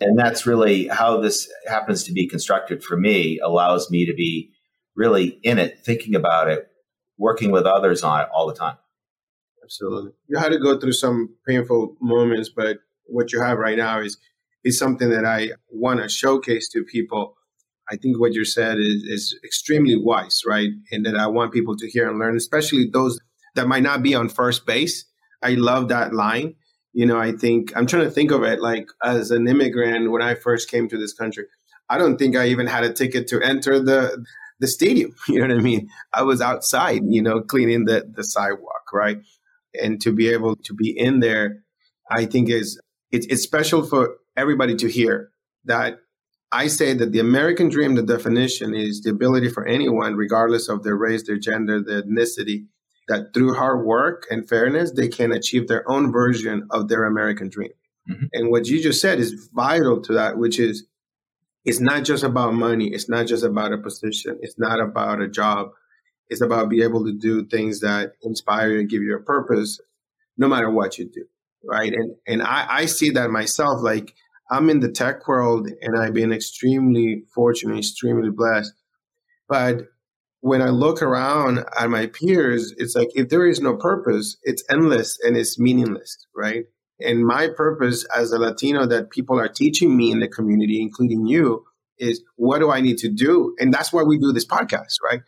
And 0.00 0.18
that's 0.18 0.46
really 0.46 0.88
how 0.88 1.20
this 1.20 1.50
happens 1.66 2.04
to 2.04 2.12
be 2.12 2.26
constructed 2.26 2.82
for 2.82 2.96
me, 2.96 3.38
allows 3.38 3.90
me 3.90 4.06
to 4.06 4.14
be 4.14 4.50
really 4.96 5.38
in 5.42 5.58
it, 5.58 5.80
thinking 5.84 6.14
about 6.14 6.48
it, 6.48 6.66
working 7.18 7.50
with 7.50 7.66
others 7.66 8.02
on 8.02 8.22
it 8.22 8.28
all 8.34 8.46
the 8.46 8.54
time. 8.54 8.76
Absolutely. 9.70 10.12
You 10.28 10.38
had 10.38 10.50
to 10.50 10.58
go 10.58 10.78
through 10.78 10.92
some 10.92 11.36
painful 11.46 11.96
moments, 12.00 12.48
but 12.48 12.78
what 13.04 13.32
you 13.32 13.40
have 13.40 13.58
right 13.58 13.76
now 13.76 14.00
is 14.00 14.18
is 14.62 14.78
something 14.78 15.08
that 15.08 15.24
I 15.24 15.52
want 15.70 16.00
to 16.02 16.08
showcase 16.08 16.68
to 16.70 16.84
people. 16.84 17.36
I 17.90 17.96
think 17.96 18.20
what 18.20 18.34
you 18.34 18.44
said 18.44 18.78
is, 18.78 19.02
is 19.04 19.38
extremely 19.42 19.96
wise, 19.96 20.42
right? 20.46 20.68
And 20.92 21.06
that 21.06 21.16
I 21.16 21.26
want 21.28 21.52
people 21.52 21.76
to 21.76 21.88
hear 21.88 22.08
and 22.08 22.18
learn, 22.18 22.36
especially 22.36 22.88
those 22.92 23.18
that 23.54 23.66
might 23.66 23.82
not 23.82 24.02
be 24.02 24.14
on 24.14 24.28
first 24.28 24.66
base. 24.66 25.06
I 25.42 25.54
love 25.54 25.88
that 25.88 26.12
line 26.12 26.56
you 26.92 27.06
know, 27.06 27.18
I 27.18 27.32
think 27.32 27.76
I'm 27.76 27.86
trying 27.86 28.04
to 28.04 28.10
think 28.10 28.30
of 28.30 28.42
it 28.42 28.60
like 28.60 28.88
as 29.04 29.30
an 29.30 29.46
immigrant 29.48 30.10
when 30.10 30.22
I 30.22 30.34
first 30.34 30.70
came 30.70 30.88
to 30.88 30.98
this 30.98 31.12
country. 31.12 31.44
I 31.88 31.98
don't 31.98 32.16
think 32.18 32.36
I 32.36 32.46
even 32.48 32.66
had 32.66 32.84
a 32.84 32.92
ticket 32.92 33.28
to 33.28 33.40
enter 33.40 33.80
the 33.80 34.24
the 34.58 34.66
stadium. 34.66 35.14
You 35.28 35.40
know 35.40 35.54
what 35.54 35.60
I 35.60 35.62
mean? 35.62 35.88
I 36.12 36.22
was 36.22 36.40
outside, 36.40 37.02
you 37.06 37.22
know, 37.22 37.40
cleaning 37.40 37.84
the 37.84 38.10
the 38.12 38.24
sidewalk, 38.24 38.92
right? 38.92 39.18
And 39.74 40.00
to 40.02 40.12
be 40.12 40.28
able 40.28 40.56
to 40.56 40.74
be 40.74 40.96
in 40.96 41.20
there, 41.20 41.62
I 42.10 42.26
think 42.26 42.50
is 42.50 42.80
it's, 43.10 43.26
it's 43.26 43.42
special 43.42 43.84
for 43.84 44.16
everybody 44.36 44.76
to 44.76 44.88
hear 44.88 45.30
that 45.64 45.98
I 46.52 46.66
say 46.66 46.94
that 46.94 47.12
the 47.12 47.20
American 47.20 47.68
dream, 47.68 47.94
the 47.94 48.02
definition 48.02 48.74
is 48.74 49.02
the 49.02 49.10
ability 49.10 49.50
for 49.50 49.66
anyone, 49.66 50.16
regardless 50.16 50.68
of 50.68 50.82
their 50.82 50.96
race, 50.96 51.26
their 51.26 51.38
gender, 51.38 51.80
their 51.80 52.02
ethnicity, 52.02 52.66
that 53.08 53.32
through 53.34 53.54
hard 53.54 53.84
work 53.84 54.26
and 54.30 54.48
fairness, 54.48 54.92
they 54.92 55.08
can 55.08 55.32
achieve 55.32 55.68
their 55.68 55.88
own 55.88 56.12
version 56.12 56.66
of 56.70 56.88
their 56.88 57.04
American 57.04 57.48
dream. 57.48 57.70
Mm-hmm. 58.10 58.24
And 58.32 58.50
what 58.50 58.66
you 58.66 58.82
just 58.82 59.00
said 59.00 59.20
is 59.20 59.48
vital 59.52 60.00
to 60.02 60.14
that, 60.14 60.38
which 60.38 60.58
is 60.58 60.86
it's 61.64 61.80
not 61.80 62.04
just 62.04 62.24
about 62.24 62.54
money. 62.54 62.88
It's 62.88 63.08
not 63.08 63.26
just 63.26 63.44
about 63.44 63.72
a 63.72 63.78
position. 63.78 64.38
It's 64.40 64.58
not 64.58 64.80
about 64.80 65.20
a 65.20 65.28
job. 65.28 65.68
It's 66.30 66.40
about 66.40 66.70
being 66.70 66.84
able 66.84 67.04
to 67.04 67.12
do 67.12 67.44
things 67.46 67.80
that 67.80 68.12
inspire 68.22 68.70
you 68.70 68.80
and 68.80 68.88
give 68.88 69.02
you 69.02 69.16
a 69.16 69.22
purpose, 69.22 69.80
no 70.38 70.48
matter 70.48 70.70
what 70.70 70.98
you 70.98 71.10
do. 71.12 71.24
Right. 71.62 71.92
And 71.92 72.14
and 72.26 72.42
I, 72.42 72.66
I 72.70 72.84
see 72.86 73.10
that 73.10 73.30
myself. 73.30 73.82
Like 73.82 74.14
I'm 74.50 74.70
in 74.70 74.80
the 74.80 74.90
tech 74.90 75.28
world 75.28 75.68
and 75.82 75.98
I've 75.98 76.14
been 76.14 76.32
extremely 76.32 77.24
fortunate, 77.34 77.78
extremely 77.78 78.30
blessed. 78.30 78.72
But 79.48 79.88
when 80.40 80.62
I 80.62 80.70
look 80.70 81.02
around 81.02 81.64
at 81.78 81.90
my 81.90 82.06
peers, 82.06 82.72
it's 82.78 82.94
like 82.94 83.08
if 83.14 83.28
there 83.28 83.46
is 83.46 83.60
no 83.60 83.76
purpose, 83.76 84.38
it's 84.42 84.64
endless 84.70 85.18
and 85.22 85.36
it's 85.36 85.58
meaningless, 85.58 86.26
right? 86.34 86.64
And 87.00 87.24
my 87.24 87.48
purpose 87.54 88.06
as 88.16 88.32
a 88.32 88.38
Latino 88.38 88.86
that 88.86 89.10
people 89.10 89.38
are 89.38 89.48
teaching 89.48 89.96
me 89.96 90.10
in 90.10 90.20
the 90.20 90.28
community, 90.28 90.80
including 90.80 91.26
you, 91.26 91.64
is 91.98 92.22
what 92.36 92.58
do 92.60 92.70
I 92.70 92.80
need 92.80 92.98
to 92.98 93.08
do? 93.08 93.54
And 93.58 93.72
that's 93.72 93.92
why 93.92 94.02
we 94.02 94.18
do 94.18 94.32
this 94.32 94.46
podcast, 94.46 94.96
right? 95.04 95.20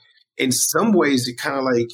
In 0.42 0.52
some 0.52 0.92
ways, 0.92 1.28
it 1.28 1.38
kind 1.38 1.56
of 1.56 1.64
like, 1.64 1.90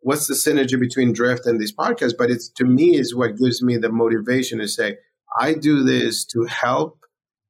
what's 0.00 0.26
the 0.26 0.34
synergy 0.34 0.78
between 0.78 1.12
Drift 1.12 1.46
and 1.46 1.60
this 1.60 1.74
podcast? 1.74 2.12
But 2.16 2.30
it's 2.30 2.48
to 2.50 2.64
me 2.64 2.96
is 2.96 3.14
what 3.14 3.36
gives 3.36 3.62
me 3.62 3.76
the 3.76 3.90
motivation 3.90 4.58
to 4.58 4.68
say, 4.68 4.96
I 5.38 5.54
do 5.54 5.82
this 5.82 6.24
to 6.26 6.44
help 6.44 6.98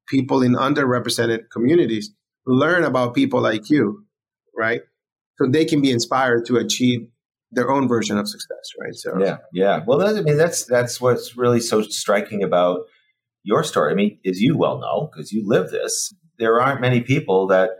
people 0.08 0.42
in 0.42 0.54
underrepresented 0.54 1.50
communities 1.52 2.10
learn 2.46 2.84
about 2.84 3.14
people 3.14 3.40
like 3.40 3.70
you, 3.70 4.04
right? 4.56 4.82
So 5.36 5.48
they 5.48 5.64
can 5.64 5.80
be 5.80 5.90
inspired 5.90 6.46
to 6.46 6.56
achieve 6.56 7.06
their 7.52 7.70
own 7.70 7.88
version 7.88 8.18
of 8.18 8.28
success, 8.28 8.72
right? 8.80 8.94
So 8.94 9.18
yeah, 9.18 9.38
yeah. 9.52 9.80
Well, 9.86 9.98
that, 9.98 10.16
I 10.16 10.20
mean, 10.22 10.36
that's 10.36 10.64
that's 10.64 11.00
what's 11.00 11.36
really 11.36 11.60
so 11.60 11.82
striking 11.82 12.42
about 12.42 12.80
your 13.42 13.64
story. 13.64 13.92
I 13.92 13.94
mean, 13.94 14.18
as 14.26 14.40
you 14.40 14.56
well 14.56 14.78
know, 14.78 15.10
because 15.10 15.32
you 15.32 15.46
live 15.46 15.70
this, 15.70 16.14
there 16.38 16.60
aren't 16.60 16.80
many 16.80 17.00
people 17.00 17.46
that 17.48 17.70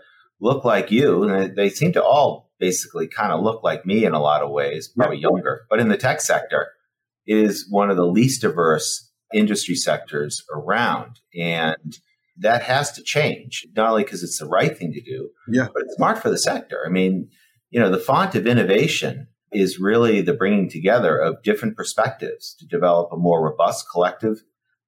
look 0.40 0.64
like 0.64 0.90
you, 0.90 1.24
and 1.24 1.56
they 1.56 1.68
seem 1.68 1.92
to 1.92 2.02
all 2.02 2.49
basically 2.60 3.08
kind 3.08 3.32
of 3.32 3.42
look 3.42 3.64
like 3.64 3.86
me 3.86 4.04
in 4.04 4.12
a 4.12 4.20
lot 4.20 4.42
of 4.42 4.50
ways, 4.50 4.88
probably 4.88 5.18
younger. 5.18 5.62
But 5.68 5.80
in 5.80 5.88
the 5.88 5.96
tech 5.96 6.20
sector, 6.20 6.68
is 7.26 7.66
one 7.70 7.90
of 7.90 7.96
the 7.96 8.06
least 8.06 8.42
diverse 8.42 9.10
industry 9.32 9.74
sectors 9.74 10.42
around, 10.52 11.20
and 11.38 11.98
that 12.38 12.62
has 12.62 12.92
to 12.92 13.02
change. 13.02 13.66
Not 13.76 13.90
only 13.90 14.04
because 14.04 14.22
it's 14.22 14.38
the 14.38 14.46
right 14.46 14.76
thing 14.76 14.92
to 14.92 15.00
do, 15.00 15.30
yeah, 15.48 15.68
but 15.72 15.82
it's 15.84 15.96
smart 15.96 16.18
for 16.18 16.30
the 16.30 16.38
sector. 16.38 16.82
I 16.84 16.90
mean, 16.90 17.28
you 17.70 17.80
know, 17.80 17.90
the 17.90 17.98
font 17.98 18.34
of 18.34 18.46
innovation 18.46 19.28
is 19.52 19.80
really 19.80 20.20
the 20.20 20.34
bringing 20.34 20.68
together 20.68 21.16
of 21.16 21.42
different 21.42 21.76
perspectives 21.76 22.54
to 22.58 22.66
develop 22.66 23.12
a 23.12 23.16
more 23.16 23.44
robust 23.44 23.86
collective 23.92 24.42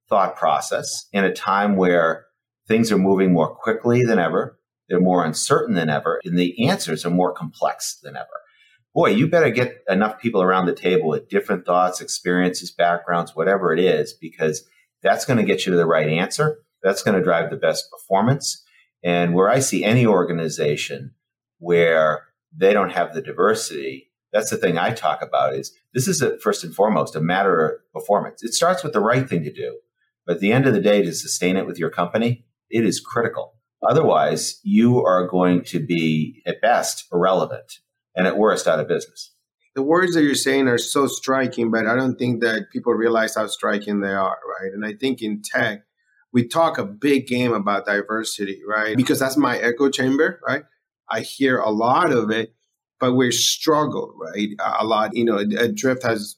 thought 0.09 0.37
process 0.37 1.07
in 1.12 1.25
a 1.25 1.33
time 1.33 1.76
where 1.76 2.26
things 2.69 2.93
are 2.93 2.99
moving 2.99 3.33
more 3.33 3.55
quickly 3.55 4.05
than 4.05 4.19
ever, 4.19 4.59
they're 4.89 5.01
more 5.01 5.25
uncertain 5.25 5.75
than 5.75 5.89
ever, 5.89 6.21
and 6.25 6.39
the 6.39 6.69
answers 6.69 7.07
are 7.07 7.11
more 7.11 7.33
complex 7.33 7.99
than 8.03 8.17
ever. 8.17 8.27
Boy, 8.95 9.11
you 9.11 9.27
better 9.27 9.51
get 9.51 9.83
enough 9.89 10.21
people 10.21 10.43
around 10.43 10.67
the 10.67 10.75
table 10.75 11.09
with 11.09 11.29
different 11.29 11.65
thoughts, 11.65 12.01
experiences, 12.01 12.71
backgrounds, 12.71 13.35
whatever 13.35 13.73
it 13.73 13.79
is, 13.79 14.12
because 14.12 14.69
that's 15.03 15.25
going 15.25 15.39
to 15.39 15.45
get 15.45 15.65
you 15.65 15.73
to 15.73 15.79
the 15.79 15.87
right 15.87 16.09
answer. 16.09 16.59
That's 16.83 17.03
going 17.03 17.17
to 17.17 17.25
drive 17.25 17.51
the 17.51 17.57
best 17.57 17.91
performance. 17.91 18.62
And 19.03 19.35
where 19.35 19.49
I 19.49 19.61
see 19.61 19.83
any 19.83 20.07
organization 20.07 21.15
where 21.59 22.29
they 22.55 22.73
don't 22.73 22.93
have 22.93 23.15
the 23.15 23.23
diversity, 23.23 24.11
that's 24.33 24.51
the 24.51 24.57
thing 24.57 24.77
I 24.77 24.93
talk 24.93 25.23
about 25.23 25.55
is 25.55 25.73
this 25.95 26.07
is 26.07 26.21
a, 26.21 26.39
first 26.39 26.62
and 26.62 26.75
foremost 26.75 27.17
a 27.17 27.21
matter 27.21 27.67
of 27.67 27.93
performance. 27.93 28.43
It 28.43 28.53
starts 28.53 28.83
with 28.83 28.93
the 28.93 29.01
right 29.01 29.29
thing 29.29 29.43
to 29.45 29.53
do. 29.53 29.79
But 30.27 30.37
at 30.37 30.41
the 30.41 30.53
end 30.53 30.67
of 30.67 30.75
the 30.75 30.81
day, 30.81 31.03
to 31.03 31.12
sustain 31.12 31.57
it 31.57 31.67
with 31.67 31.79
your 31.79 31.91
company, 31.91 32.45
it 32.71 32.85
is 32.85 33.01
critical. 33.01 33.55
Otherwise, 33.89 34.61
you 34.62 35.05
are 35.05 35.27
going 35.27 35.62
to 35.65 35.81
be 35.81 36.43
at 36.47 36.61
best 36.61 37.07
irrelevant 37.12 37.81
and 38.15 38.27
at 38.27 38.39
worst 38.39 38.69
out 38.69 38.79
of 38.79 38.89
business. 38.89 39.33
The 39.75 39.83
words 39.83 40.15
that 40.15 40.23
you're 40.23 40.35
saying 40.35 40.69
are 40.69 40.79
so 40.79 41.07
striking, 41.07 41.71
but 41.71 41.87
I 41.87 41.97
don't 41.97 42.17
think 42.17 42.43
that 42.43 42.71
people 42.71 42.93
realize 42.93 43.35
how 43.35 43.47
striking 43.47 44.01
they 44.01 44.12
are, 44.12 44.39
right? 44.61 44.73
And 44.73 44.85
I 44.85 44.93
think 44.93 45.23
in 45.23 45.43
tech, 45.43 45.85
we 46.33 46.47
talk 46.47 46.79
a 46.79 46.85
big 46.85 47.27
game 47.27 47.53
about 47.53 47.87
diversity, 47.87 48.61
right? 48.69 48.97
Because 48.97 49.19
that's 49.19 49.37
my 49.37 49.59
echo 49.59 49.89
chamber, 49.91 50.41
right? 50.47 50.65
I 51.11 51.21
hear 51.21 51.59
a 51.59 51.71
lot 51.71 52.12
of 52.12 52.31
it, 52.31 52.55
but 53.01 53.15
we're 53.15 53.33
struggled, 53.33 54.15
right? 54.19 54.51
A 54.79 54.85
lot, 54.85 55.17
you 55.17 55.25
know, 55.25 55.43
Drift 55.75 56.03
has 56.05 56.37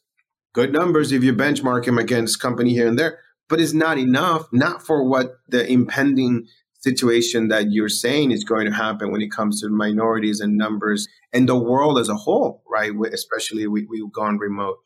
good 0.53 0.73
numbers 0.73 1.13
if 1.13 1.23
you 1.23 1.35
benchmark 1.35 1.85
him 1.85 1.99
against 1.99 2.41
company 2.41 2.71
here 2.73 2.87
and 2.87 2.99
there, 2.99 3.19
but 3.49 3.61
it's 3.61 3.75
not 3.75 3.99
enough, 3.99 4.47
not 4.53 4.85
for 4.85 5.07
what 5.07 5.39
the 5.49 5.71
impending 5.71 6.47
situation 6.85 7.49
that 7.49 7.73
you're 7.73 7.89
saying 7.89 8.31
is 8.31 8.45
going 8.45 8.67
to 8.67 8.73
happen 8.73 9.11
when 9.11 9.23
it 9.23 9.31
comes 9.31 9.61
to 9.61 9.69
minorities 9.69 10.41
and 10.41 10.57
numbers 10.57 11.09
and 11.33 11.49
the 11.49 11.59
world 11.59 11.99
as 11.99 12.09
a 12.09 12.15
whole, 12.15 12.63
right? 12.71 12.93
Especially 13.13 13.67
we, 13.67 13.87
we've 13.89 14.13
gone 14.13 14.39
remote. 14.39 14.77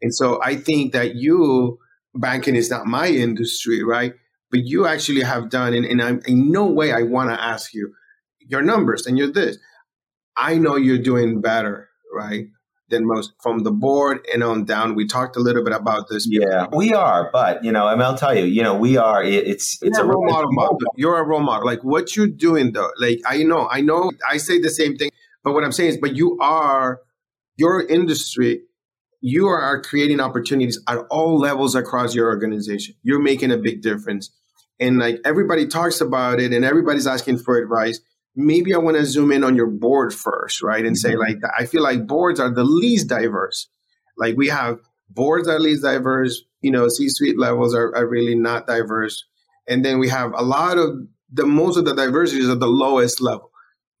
And 0.00 0.14
so 0.14 0.40
I 0.42 0.54
think 0.56 0.92
that 0.92 1.16
you, 1.16 1.78
banking 2.14 2.56
is 2.56 2.70
not 2.70 2.86
my 2.86 3.08
industry, 3.08 3.82
right? 3.82 4.14
But 4.50 4.60
you 4.64 4.86
actually 4.86 5.22
have 5.22 5.50
done, 5.50 5.74
and, 5.74 5.84
and 5.84 6.00
I'm 6.00 6.20
in 6.26 6.50
no 6.50 6.66
way 6.66 6.92
I 6.92 7.02
want 7.02 7.30
to 7.30 7.40
ask 7.40 7.74
you 7.74 7.92
your 8.38 8.62
numbers 8.62 9.06
and 9.06 9.18
you're 9.18 9.32
this. 9.32 9.58
I 10.36 10.56
know 10.56 10.76
you're 10.76 10.98
doing 10.98 11.40
better, 11.40 11.88
right? 12.12 12.46
Than 12.90 13.06
most 13.06 13.32
from 13.40 13.60
the 13.60 13.70
board 13.70 14.26
and 14.32 14.42
on 14.42 14.64
down. 14.64 14.96
We 14.96 15.06
talked 15.06 15.36
a 15.36 15.40
little 15.40 15.62
bit 15.62 15.72
about 15.72 16.08
this. 16.08 16.26
Yeah, 16.28 16.66
we 16.74 16.92
are, 16.92 17.30
but 17.32 17.62
you 17.62 17.70
know, 17.70 17.86
I 17.86 17.94
mean, 17.94 18.02
I'll 18.02 18.18
tell 18.18 18.36
you, 18.36 18.44
you 18.44 18.64
know, 18.64 18.74
we 18.74 18.96
are. 18.96 19.22
It's 19.22 19.80
it's 19.80 19.96
you're 19.96 20.06
a 20.06 20.08
role 20.08 20.26
model, 20.26 20.52
model. 20.52 20.78
You're 20.96 21.18
a 21.18 21.24
role 21.24 21.40
model. 21.40 21.66
Like 21.66 21.84
what 21.84 22.16
you're 22.16 22.26
doing, 22.26 22.72
though. 22.72 22.90
Like 22.98 23.20
I 23.26 23.44
know, 23.44 23.68
I 23.70 23.80
know, 23.80 24.10
I 24.28 24.38
say 24.38 24.60
the 24.60 24.70
same 24.70 24.96
thing, 24.96 25.10
but 25.44 25.52
what 25.52 25.62
I'm 25.62 25.70
saying 25.70 25.90
is, 25.90 25.98
but 25.98 26.16
you 26.16 26.36
are 26.40 27.00
your 27.56 27.86
industry. 27.86 28.62
You 29.20 29.46
are 29.46 29.80
creating 29.80 30.18
opportunities 30.18 30.82
at 30.88 30.98
all 31.10 31.38
levels 31.38 31.76
across 31.76 32.14
your 32.14 32.26
organization. 32.26 32.96
You're 33.04 33.22
making 33.22 33.52
a 33.52 33.56
big 33.56 33.82
difference, 33.82 34.30
and 34.80 34.98
like 34.98 35.20
everybody 35.24 35.68
talks 35.68 36.00
about 36.00 36.40
it, 36.40 36.52
and 36.52 36.64
everybody's 36.64 37.06
asking 37.06 37.38
for 37.38 37.56
advice 37.56 38.00
maybe 38.36 38.74
I 38.74 38.78
want 38.78 38.96
to 38.96 39.04
zoom 39.04 39.32
in 39.32 39.44
on 39.44 39.56
your 39.56 39.66
board 39.66 40.14
first, 40.14 40.62
right? 40.62 40.84
And 40.84 40.96
say, 40.96 41.10
mm-hmm. 41.10 41.42
like, 41.42 41.52
I 41.58 41.66
feel 41.66 41.82
like 41.82 42.06
boards 42.06 42.40
are 42.40 42.52
the 42.52 42.64
least 42.64 43.08
diverse. 43.08 43.68
Like, 44.16 44.36
we 44.36 44.48
have 44.48 44.78
boards 45.08 45.48
are 45.48 45.58
least 45.58 45.82
diverse, 45.82 46.42
you 46.60 46.70
know, 46.70 46.88
C 46.88 47.08
suite 47.08 47.38
levels 47.38 47.74
are, 47.74 47.94
are 47.94 48.06
really 48.06 48.34
not 48.34 48.66
diverse. 48.66 49.24
And 49.68 49.84
then 49.84 49.98
we 49.98 50.08
have 50.08 50.32
a 50.34 50.42
lot 50.42 50.78
of 50.78 50.90
the 51.32 51.46
most 51.46 51.76
of 51.76 51.84
the 51.84 51.94
diversity 51.94 52.42
is 52.42 52.48
at 52.48 52.60
the 52.60 52.66
lowest 52.66 53.20
level. 53.20 53.50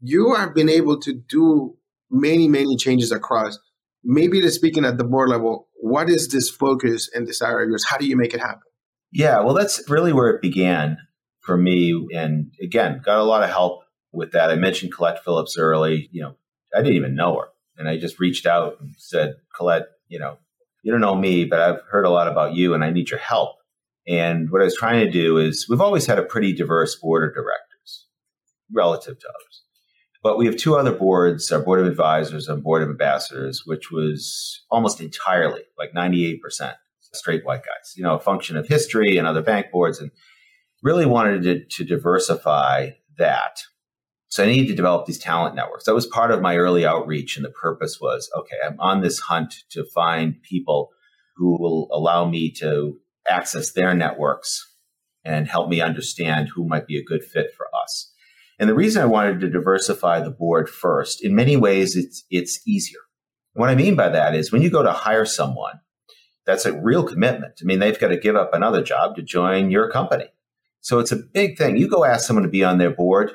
You 0.00 0.34
have 0.34 0.54
been 0.54 0.68
able 0.68 0.98
to 1.00 1.12
do 1.12 1.76
many, 2.10 2.48
many 2.48 2.76
changes 2.76 3.12
across. 3.12 3.58
Maybe 4.02 4.40
to 4.40 4.50
speaking 4.50 4.84
at 4.84 4.98
the 4.98 5.04
board 5.04 5.28
level, 5.28 5.68
what 5.74 6.08
is 6.08 6.28
this 6.28 6.48
focus 6.48 7.10
and 7.14 7.26
desire 7.26 7.62
of 7.62 7.68
yours? 7.68 7.84
How 7.86 7.98
do 7.98 8.06
you 8.06 8.16
make 8.16 8.34
it 8.34 8.40
happen? 8.40 8.62
Yeah, 9.12 9.40
well, 9.40 9.54
that's 9.54 9.82
really 9.88 10.12
where 10.12 10.28
it 10.28 10.40
began 10.40 10.96
for 11.40 11.56
me. 11.56 12.06
And 12.14 12.52
again, 12.62 13.02
got 13.04 13.18
a 13.18 13.24
lot 13.24 13.42
of 13.42 13.50
help 13.50 13.82
with 14.12 14.32
that. 14.32 14.50
I 14.50 14.56
mentioned 14.56 14.92
Colette 14.92 15.24
Phillips 15.24 15.56
early. 15.58 16.08
You 16.12 16.22
know, 16.22 16.36
I 16.74 16.78
didn't 16.78 16.96
even 16.96 17.14
know 17.14 17.38
her. 17.38 17.48
And 17.76 17.88
I 17.88 17.98
just 17.98 18.20
reached 18.20 18.46
out 18.46 18.76
and 18.80 18.94
said, 18.98 19.36
Colette, 19.56 19.86
you 20.08 20.18
know, 20.18 20.38
you 20.82 20.92
don't 20.92 21.00
know 21.00 21.14
me, 21.14 21.44
but 21.44 21.60
I've 21.60 21.80
heard 21.90 22.04
a 22.04 22.10
lot 22.10 22.28
about 22.28 22.54
you 22.54 22.74
and 22.74 22.84
I 22.84 22.90
need 22.90 23.10
your 23.10 23.20
help. 23.20 23.56
And 24.06 24.50
what 24.50 24.60
I 24.60 24.64
was 24.64 24.76
trying 24.76 25.04
to 25.04 25.10
do 25.10 25.38
is 25.38 25.66
we've 25.68 25.80
always 25.80 26.06
had 26.06 26.18
a 26.18 26.22
pretty 26.22 26.52
diverse 26.52 26.96
board 26.96 27.28
of 27.28 27.34
directors 27.34 28.06
relative 28.72 29.18
to 29.18 29.28
others. 29.28 29.62
But 30.22 30.36
we 30.36 30.46
have 30.46 30.56
two 30.56 30.76
other 30.76 30.92
boards, 30.92 31.50
our 31.50 31.60
board 31.60 31.80
of 31.80 31.86
advisors 31.86 32.48
and 32.48 32.62
board 32.62 32.82
of 32.82 32.90
ambassadors, 32.90 33.62
which 33.64 33.90
was 33.90 34.62
almost 34.70 35.00
entirely 35.00 35.62
like 35.78 35.92
98% 35.92 36.38
straight 37.12 37.44
white 37.44 37.62
guys, 37.62 37.94
you 37.96 38.02
know, 38.02 38.14
a 38.14 38.20
function 38.20 38.56
of 38.56 38.68
history 38.68 39.16
and 39.16 39.26
other 39.26 39.42
bank 39.42 39.66
boards 39.72 39.98
and 40.00 40.10
really 40.82 41.06
wanted 41.06 41.42
to, 41.42 41.64
to 41.64 41.84
diversify 41.84 42.90
that 43.18 43.60
so 44.30 44.44
I 44.44 44.46
needed 44.46 44.68
to 44.68 44.74
develop 44.74 45.06
these 45.06 45.18
talent 45.18 45.56
networks. 45.56 45.84
That 45.84 45.94
was 45.94 46.06
part 46.06 46.30
of 46.30 46.40
my 46.40 46.56
early 46.56 46.86
outreach. 46.86 47.36
And 47.36 47.44
the 47.44 47.50
purpose 47.50 48.00
was 48.00 48.30
okay, 48.36 48.56
I'm 48.64 48.78
on 48.80 49.02
this 49.02 49.18
hunt 49.18 49.54
to 49.70 49.84
find 49.84 50.40
people 50.42 50.90
who 51.36 51.60
will 51.60 51.88
allow 51.92 52.28
me 52.28 52.50
to 52.52 52.98
access 53.28 53.72
their 53.72 53.92
networks 53.92 54.72
and 55.24 55.48
help 55.48 55.68
me 55.68 55.80
understand 55.80 56.48
who 56.48 56.66
might 56.66 56.86
be 56.86 56.96
a 56.96 57.04
good 57.04 57.22
fit 57.24 57.48
for 57.56 57.66
us. 57.84 58.12
And 58.58 58.68
the 58.68 58.74
reason 58.74 59.02
I 59.02 59.06
wanted 59.06 59.40
to 59.40 59.50
diversify 59.50 60.20
the 60.20 60.30
board 60.30 60.68
first, 60.68 61.24
in 61.24 61.34
many 61.34 61.56
ways, 61.56 61.96
it's, 61.96 62.24
it's 62.30 62.60
easier. 62.66 63.00
What 63.54 63.68
I 63.68 63.74
mean 63.74 63.96
by 63.96 64.10
that 64.10 64.34
is 64.34 64.52
when 64.52 64.62
you 64.62 64.70
go 64.70 64.82
to 64.82 64.92
hire 64.92 65.24
someone, 65.24 65.80
That's 66.46 66.66
a 66.66 66.80
real 66.80 67.04
commitment. 67.04 67.54
I 67.60 67.64
mean, 67.64 67.78
they've 67.78 67.98
got 67.98 68.08
to 68.08 68.16
give 68.16 68.36
up 68.36 68.54
another 68.54 68.82
job 68.82 69.16
to 69.16 69.22
join 69.22 69.70
your 69.70 69.90
company. 69.90 70.26
So 70.80 70.98
it's 70.98 71.12
a 71.12 71.16
big 71.16 71.58
thing. 71.58 71.76
You 71.76 71.88
go 71.88 72.04
ask 72.04 72.26
someone 72.26 72.42
to 72.44 72.48
be 72.50 72.64
on 72.64 72.78
their 72.78 72.90
board, 72.90 73.32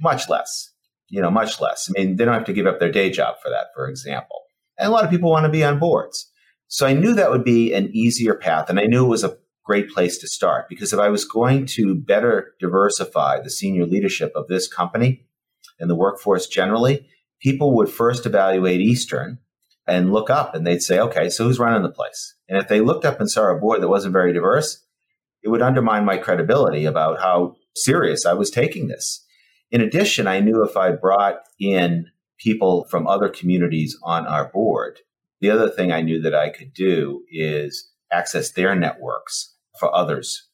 much 0.00 0.28
less, 0.28 0.72
you 1.08 1.20
know, 1.20 1.30
much 1.30 1.60
less. 1.60 1.88
I 1.88 1.98
mean, 1.98 2.16
they 2.16 2.24
don't 2.24 2.34
have 2.34 2.44
to 2.44 2.52
give 2.52 2.66
up 2.66 2.80
their 2.80 2.92
day 2.92 3.10
job 3.10 3.36
for 3.42 3.50
that, 3.50 3.68
for 3.74 3.88
example. 3.88 4.42
And 4.78 4.88
a 4.88 4.90
lot 4.90 5.04
of 5.04 5.10
people 5.10 5.30
want 5.30 5.44
to 5.44 5.50
be 5.50 5.64
on 5.64 5.78
boards. 5.78 6.30
So 6.68 6.86
I 6.86 6.92
knew 6.92 7.14
that 7.14 7.30
would 7.30 7.44
be 7.44 7.72
an 7.72 7.90
easier 7.92 8.34
path. 8.34 8.68
And 8.68 8.78
I 8.78 8.86
knew 8.86 9.04
it 9.04 9.08
was 9.08 9.24
a 9.24 9.38
great 9.64 9.90
place 9.90 10.18
to 10.18 10.28
start 10.28 10.68
because 10.68 10.92
if 10.92 10.98
I 10.98 11.08
was 11.08 11.24
going 11.24 11.66
to 11.66 11.94
better 11.94 12.54
diversify 12.60 13.40
the 13.40 13.50
senior 13.50 13.84
leadership 13.84 14.32
of 14.34 14.48
this 14.48 14.68
company 14.68 15.26
and 15.80 15.90
the 15.90 15.96
workforce 15.96 16.46
generally, 16.46 17.08
people 17.40 17.74
would 17.76 17.88
first 17.88 18.26
evaluate 18.26 18.80
Eastern 18.80 19.38
and 19.86 20.12
look 20.12 20.30
up 20.30 20.54
and 20.54 20.66
they'd 20.66 20.82
say, 20.82 20.98
okay, 20.98 21.30
so 21.30 21.44
who's 21.44 21.58
running 21.58 21.82
the 21.82 21.88
place? 21.88 22.34
And 22.48 22.58
if 22.58 22.68
they 22.68 22.80
looked 22.80 23.04
up 23.04 23.20
and 23.20 23.30
saw 23.30 23.50
a 23.50 23.58
board 23.58 23.82
that 23.82 23.88
wasn't 23.88 24.12
very 24.12 24.32
diverse, 24.32 24.84
it 25.42 25.48
would 25.48 25.62
undermine 25.62 26.04
my 26.04 26.16
credibility 26.16 26.84
about 26.84 27.20
how 27.20 27.56
serious 27.74 28.26
I 28.26 28.32
was 28.32 28.50
taking 28.50 28.88
this. 28.88 29.24
In 29.70 29.80
addition, 29.80 30.26
I 30.26 30.40
knew 30.40 30.62
if 30.64 30.76
I 30.76 30.92
brought 30.92 31.36
in 31.58 32.06
people 32.38 32.86
from 32.90 33.06
other 33.06 33.28
communities 33.28 33.98
on 34.02 34.26
our 34.26 34.50
board, 34.50 35.00
the 35.40 35.50
other 35.50 35.68
thing 35.68 35.92
I 35.92 36.02
knew 36.02 36.20
that 36.22 36.34
I 36.34 36.50
could 36.50 36.72
do 36.72 37.22
is 37.30 37.90
access 38.12 38.52
their 38.52 38.74
networks 38.74 39.54
for 39.78 39.94
others 39.94 40.48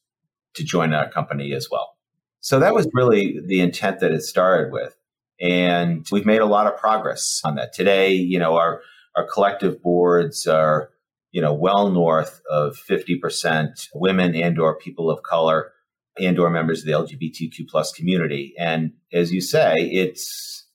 to 0.54 0.64
join 0.64 0.92
our 0.92 1.10
company 1.10 1.52
as 1.52 1.68
well. 1.70 1.96
So 2.40 2.58
that 2.58 2.74
was 2.74 2.88
really 2.92 3.38
the 3.46 3.60
intent 3.60 4.00
that 4.00 4.10
it 4.10 4.22
started 4.22 4.72
with. 4.72 4.96
And 5.40 6.06
we've 6.10 6.26
made 6.26 6.40
a 6.40 6.46
lot 6.46 6.66
of 6.66 6.76
progress 6.76 7.40
on 7.44 7.54
that. 7.56 7.72
Today, 7.72 8.12
you 8.12 8.38
know, 8.38 8.56
our, 8.56 8.80
our 9.16 9.26
collective 9.26 9.82
boards 9.82 10.46
are, 10.46 10.90
you 11.30 11.40
know, 11.40 11.54
well 11.54 11.90
north 11.90 12.40
of 12.50 12.76
50% 12.76 13.88
women 13.94 14.34
and 14.34 14.58
or 14.58 14.76
people 14.76 15.10
of 15.10 15.22
color 15.22 15.71
and 16.18 16.38
or 16.38 16.50
members 16.50 16.80
of 16.80 16.86
the 16.86 16.92
LGBTQ 16.92 17.68
plus 17.68 17.92
community. 17.92 18.54
And 18.58 18.92
as 19.12 19.32
you 19.32 19.40
say, 19.40 19.74
it's, 19.76 20.66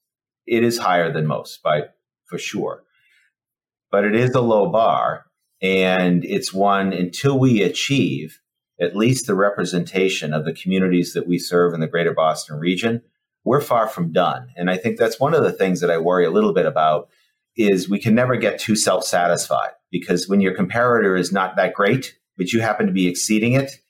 it 0.46 0.64
is 0.64 0.80
higher 0.80 1.12
than 1.12 1.28
most 1.28 1.62
by, 1.62 1.84
for 2.26 2.38
sure. 2.38 2.84
But 3.92 4.04
it 4.04 4.16
is 4.16 4.32
a 4.32 4.42
low 4.42 4.68
bar. 4.72 5.26
And 5.62 6.24
it's 6.26 6.54
one 6.54 6.94
until 6.94 7.40
we 7.40 7.62
achieve 7.64 8.40
at 8.80 8.96
least 8.96 9.26
the 9.26 9.36
representation 9.36 10.34
of 10.34 10.46
the 10.46 10.54
communities 10.54 11.14
that 11.14 11.28
we 11.28 11.40
serve 11.40 11.74
in 11.74 11.80
the 11.80 11.88
greater 11.88 12.14
Boston 12.14 12.60
region, 12.60 13.02
we're 13.44 13.62
far 13.62 13.88
from 13.88 14.12
done. 14.12 14.50
And 14.56 14.70
I 14.70 14.78
think 14.78 14.98
that's 14.98 15.20
one 15.20 15.34
of 15.34 15.44
the 15.44 15.52
things 15.52 15.80
that 15.82 15.90
I 15.90 15.98
worry 15.98 16.26
a 16.26 16.32
little 16.32 16.54
bit 16.54 16.66
about 16.66 17.10
is 17.56 17.90
we 17.90 18.00
can 18.00 18.14
never 18.14 18.36
get 18.36 18.60
too 18.60 18.76
self-satisfied 18.76 19.72
because 19.92 20.28
when 20.28 20.42
your 20.42 20.56
comparator 20.56 21.20
is 21.20 21.32
not 21.32 21.56
that 21.56 21.74
great, 21.74 22.16
but 22.38 22.54
you 22.54 22.62
happen 22.62 22.86
to 22.86 22.92
be 22.92 23.08
exceeding 23.08 23.54
it, 23.54 23.82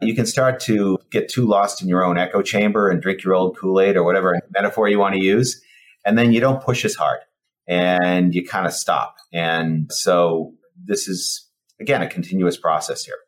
you 0.00 0.14
can 0.14 0.26
start 0.26 0.60
to 0.60 0.95
get 1.10 1.28
too 1.28 1.46
lost 1.46 1.82
in 1.82 1.88
your 1.88 2.04
own 2.04 2.18
echo 2.18 2.42
chamber 2.42 2.88
and 2.90 3.00
drink 3.00 3.22
your 3.22 3.34
old 3.34 3.56
Kool-Aid 3.56 3.96
or 3.96 4.04
whatever 4.04 4.40
metaphor 4.50 4.88
you 4.88 4.98
want 4.98 5.14
to 5.14 5.22
use. 5.22 5.60
And 6.04 6.16
then 6.16 6.32
you 6.32 6.40
don't 6.40 6.62
push 6.62 6.84
as 6.84 6.94
hard 6.94 7.20
and 7.66 8.34
you 8.34 8.46
kind 8.46 8.66
of 8.66 8.72
stop. 8.72 9.16
And 9.32 9.92
so 9.92 10.54
this 10.84 11.08
is, 11.08 11.48
again, 11.80 12.02
a 12.02 12.08
continuous 12.08 12.56
process 12.56 13.04
here. 13.04 13.18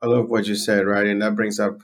I 0.00 0.06
love 0.06 0.28
what 0.28 0.46
you 0.46 0.54
said, 0.54 0.86
right? 0.86 1.06
And 1.06 1.20
that 1.22 1.36
brings 1.36 1.58
up 1.58 1.78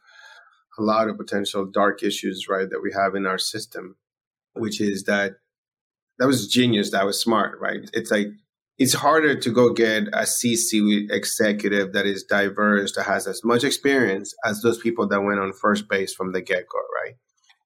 a 0.78 0.82
lot 0.82 1.08
of 1.08 1.16
potential 1.16 1.64
dark 1.64 2.02
issues, 2.02 2.46
right, 2.48 2.70
that 2.70 2.82
we 2.82 2.92
have 2.92 3.14
in 3.14 3.26
our 3.26 3.38
system, 3.38 3.96
which 4.54 4.80
is 4.80 5.04
that 5.04 5.34
that 6.18 6.26
was 6.26 6.48
genius, 6.48 6.90
that 6.90 7.06
was 7.06 7.20
smart, 7.20 7.58
right? 7.60 7.88
It's 7.92 8.10
like 8.10 8.28
it's 8.78 8.94
harder 8.94 9.38
to 9.38 9.50
go 9.50 9.72
get 9.72 10.04
a 10.08 10.22
CC 10.22 11.10
executive 11.10 11.92
that 11.92 12.06
is 12.06 12.22
diverse, 12.22 12.94
that 12.94 13.04
has 13.04 13.26
as 13.26 13.40
much 13.44 13.64
experience 13.64 14.34
as 14.44 14.62
those 14.62 14.78
people 14.78 15.08
that 15.08 15.22
went 15.22 15.40
on 15.40 15.52
first 15.52 15.88
base 15.88 16.14
from 16.14 16.32
the 16.32 16.40
get 16.40 16.64
go, 16.68 16.78
right? 17.04 17.16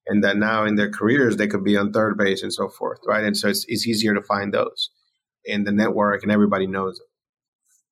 And 0.07 0.23
that 0.23 0.37
now 0.37 0.65
in 0.65 0.75
their 0.75 0.89
careers 0.89 1.37
they 1.37 1.47
could 1.47 1.63
be 1.63 1.77
on 1.77 1.93
third 1.93 2.17
base 2.17 2.41
and 2.41 2.51
so 2.51 2.67
forth, 2.67 2.99
right? 3.07 3.23
And 3.23 3.37
so 3.37 3.47
it's, 3.47 3.63
it's 3.67 3.87
easier 3.87 4.15
to 4.15 4.23
find 4.23 4.53
those 4.53 4.89
in 5.45 5.65
the 5.65 5.71
network 5.71 6.23
and 6.23 6.31
everybody 6.31 6.65
knows 6.65 6.99
it. 6.99 7.07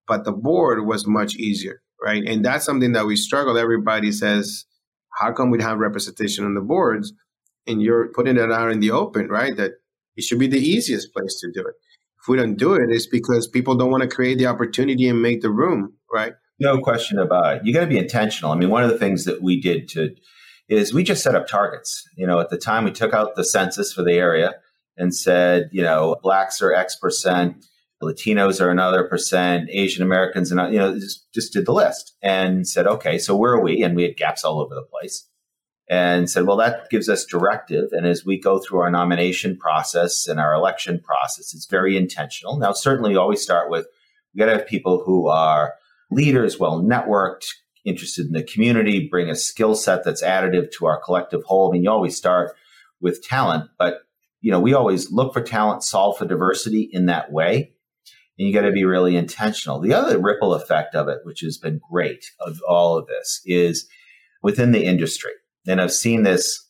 But 0.07 0.25
the 0.25 0.31
board 0.31 0.85
was 0.85 1.05
much 1.05 1.35
easier, 1.35 1.83
right? 2.03 2.23
And 2.25 2.43
that's 2.43 2.65
something 2.65 2.93
that 2.93 3.05
we 3.05 3.15
struggle. 3.15 3.55
Everybody 3.57 4.11
says, 4.11 4.65
how 5.19 5.31
come 5.31 5.51
we 5.51 5.61
have 5.61 5.77
representation 5.77 6.43
on 6.43 6.55
the 6.55 6.61
boards? 6.61 7.13
And 7.67 7.83
you're 7.83 8.11
putting 8.13 8.37
it 8.37 8.51
out 8.51 8.71
in 8.71 8.79
the 8.79 8.91
open, 8.91 9.27
right? 9.27 9.55
That 9.55 9.73
it 10.15 10.23
should 10.23 10.39
be 10.39 10.47
the 10.47 10.59
easiest 10.59 11.13
place 11.13 11.39
to 11.41 11.51
do 11.53 11.61
it. 11.61 11.75
If 12.21 12.27
we 12.27 12.37
don't 12.37 12.55
do 12.55 12.73
it, 12.73 12.89
it's 12.89 13.07
because 13.07 13.47
people 13.47 13.75
don't 13.75 13.89
want 13.89 14.03
to 14.03 14.09
create 14.09 14.37
the 14.37 14.45
opportunity 14.45 15.07
and 15.07 15.21
make 15.21 15.41
the 15.41 15.49
room, 15.49 15.93
right? 16.13 16.33
No 16.59 16.79
question 16.79 17.17
about 17.17 17.57
it. 17.57 17.65
You 17.65 17.73
got 17.73 17.81
to 17.81 17.87
be 17.87 17.97
intentional. 17.97 18.51
I 18.51 18.55
mean, 18.55 18.69
one 18.69 18.83
of 18.83 18.91
the 18.91 18.99
things 18.99 19.25
that 19.25 19.41
we 19.41 19.59
did 19.59 19.89
to 19.89 20.15
is 20.69 20.93
we 20.93 21.03
just 21.03 21.23
set 21.23 21.33
up 21.33 21.47
targets. 21.47 22.07
You 22.15 22.27
know, 22.27 22.39
at 22.39 22.49
the 22.49 22.57
time 22.57 22.83
we 22.83 22.91
took 22.91 23.13
out 23.13 23.35
the 23.35 23.43
census 23.43 23.91
for 23.91 24.03
the 24.03 24.13
area 24.13 24.53
and 24.97 25.15
said, 25.15 25.69
you 25.71 25.81
know, 25.81 26.17
blacks 26.21 26.61
are 26.61 26.73
X 26.73 26.95
percent, 26.95 27.65
Latinos 28.03 28.61
are 28.61 28.69
another 28.69 29.03
percent, 29.03 29.69
Asian 29.71 30.03
Americans, 30.03 30.51
and 30.51 30.73
you 30.73 30.79
know, 30.79 30.93
just, 30.93 31.31
just 31.33 31.53
did 31.53 31.65
the 31.65 31.73
list 31.73 32.15
and 32.21 32.67
said, 32.67 32.85
okay, 32.85 33.17
so 33.17 33.35
where 33.35 33.53
are 33.53 33.63
we? 33.63 33.81
And 33.83 33.95
we 33.95 34.03
had 34.03 34.15
gaps 34.15 34.43
all 34.43 34.59
over 34.59 34.75
the 34.75 34.83
place 34.83 35.27
and 35.91 36.29
said, 36.29 36.47
well, 36.47 36.55
that 36.55 36.89
gives 36.89 37.09
us 37.09 37.25
directive. 37.25 37.89
And 37.91 38.07
as 38.07 38.25
we 38.25 38.39
go 38.39 38.59
through 38.59 38.79
our 38.79 38.89
nomination 38.89 39.57
process 39.57 40.25
and 40.25 40.39
our 40.39 40.53
election 40.53 41.01
process, 41.03 41.53
it's 41.53 41.65
very 41.65 41.97
intentional. 41.97 42.57
Now, 42.57 42.71
certainly, 42.71 43.17
always 43.17 43.41
start 43.41 43.69
with 43.69 43.85
we 44.33 44.39
got 44.39 44.45
to 44.45 44.53
have 44.53 44.65
people 44.65 45.03
who 45.05 45.27
are 45.27 45.73
leaders, 46.09 46.57
well 46.57 46.81
networked, 46.81 47.47
interested 47.83 48.25
in 48.25 48.31
the 48.31 48.41
community, 48.41 49.09
bring 49.09 49.29
a 49.29 49.35
skill 49.35 49.75
set 49.75 50.05
that's 50.05 50.23
additive 50.23 50.71
to 50.77 50.85
our 50.85 51.01
collective 51.01 51.43
whole. 51.43 51.69
I 51.69 51.73
mean, 51.73 51.83
you 51.83 51.91
always 51.91 52.15
start 52.15 52.53
with 53.01 53.21
talent, 53.21 53.69
but 53.77 54.03
you 54.39 54.49
know, 54.49 54.61
we 54.61 54.73
always 54.73 55.11
look 55.11 55.33
for 55.33 55.41
talent, 55.41 55.83
solve 55.83 56.17
for 56.17 56.25
diversity 56.25 56.89
in 56.93 57.07
that 57.07 57.33
way. 57.33 57.73
And 58.39 58.47
you 58.47 58.53
got 58.53 58.61
to 58.61 58.71
be 58.71 58.85
really 58.85 59.17
intentional. 59.17 59.81
The 59.81 59.93
other 59.93 60.17
ripple 60.17 60.53
effect 60.53 60.95
of 60.95 61.09
it, 61.09 61.19
which 61.23 61.41
has 61.41 61.57
been 61.57 61.81
great 61.91 62.31
of 62.39 62.61
all 62.65 62.97
of 62.97 63.07
this, 63.07 63.41
is 63.45 63.89
within 64.41 64.71
the 64.71 64.85
industry 64.85 65.31
and 65.67 65.81
I've 65.81 65.93
seen 65.93 66.23
this 66.23 66.67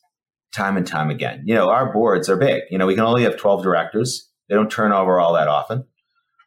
time 0.54 0.76
and 0.76 0.86
time 0.86 1.10
again. 1.10 1.42
You 1.44 1.54
know, 1.54 1.70
our 1.70 1.92
boards 1.92 2.28
are 2.28 2.36
big. 2.36 2.62
You 2.70 2.78
know, 2.78 2.86
we 2.86 2.94
can 2.94 3.04
only 3.04 3.22
have 3.22 3.36
12 3.36 3.62
directors. 3.62 4.28
They 4.48 4.54
don't 4.54 4.70
turn 4.70 4.92
over 4.92 5.18
all 5.18 5.32
that 5.34 5.48
often. 5.48 5.84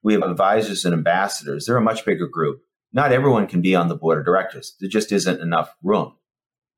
We 0.04 0.14
have 0.14 0.22
advisors 0.22 0.86
and 0.86 0.94
ambassadors. 0.94 1.66
They're 1.66 1.78
a 1.78 1.82
much 1.82 2.06
bigger 2.06 2.28
group. 2.28 2.62
Not 2.94 3.12
everyone 3.12 3.48
can 3.48 3.62
be 3.62 3.76
on 3.76 3.88
the 3.88 3.96
board 3.96 4.20
of 4.20 4.26
directors. 4.26 4.76
There 4.80 4.90
just 4.90 5.12
isn't 5.12 5.42
enough 5.42 5.76
room. 5.84 6.14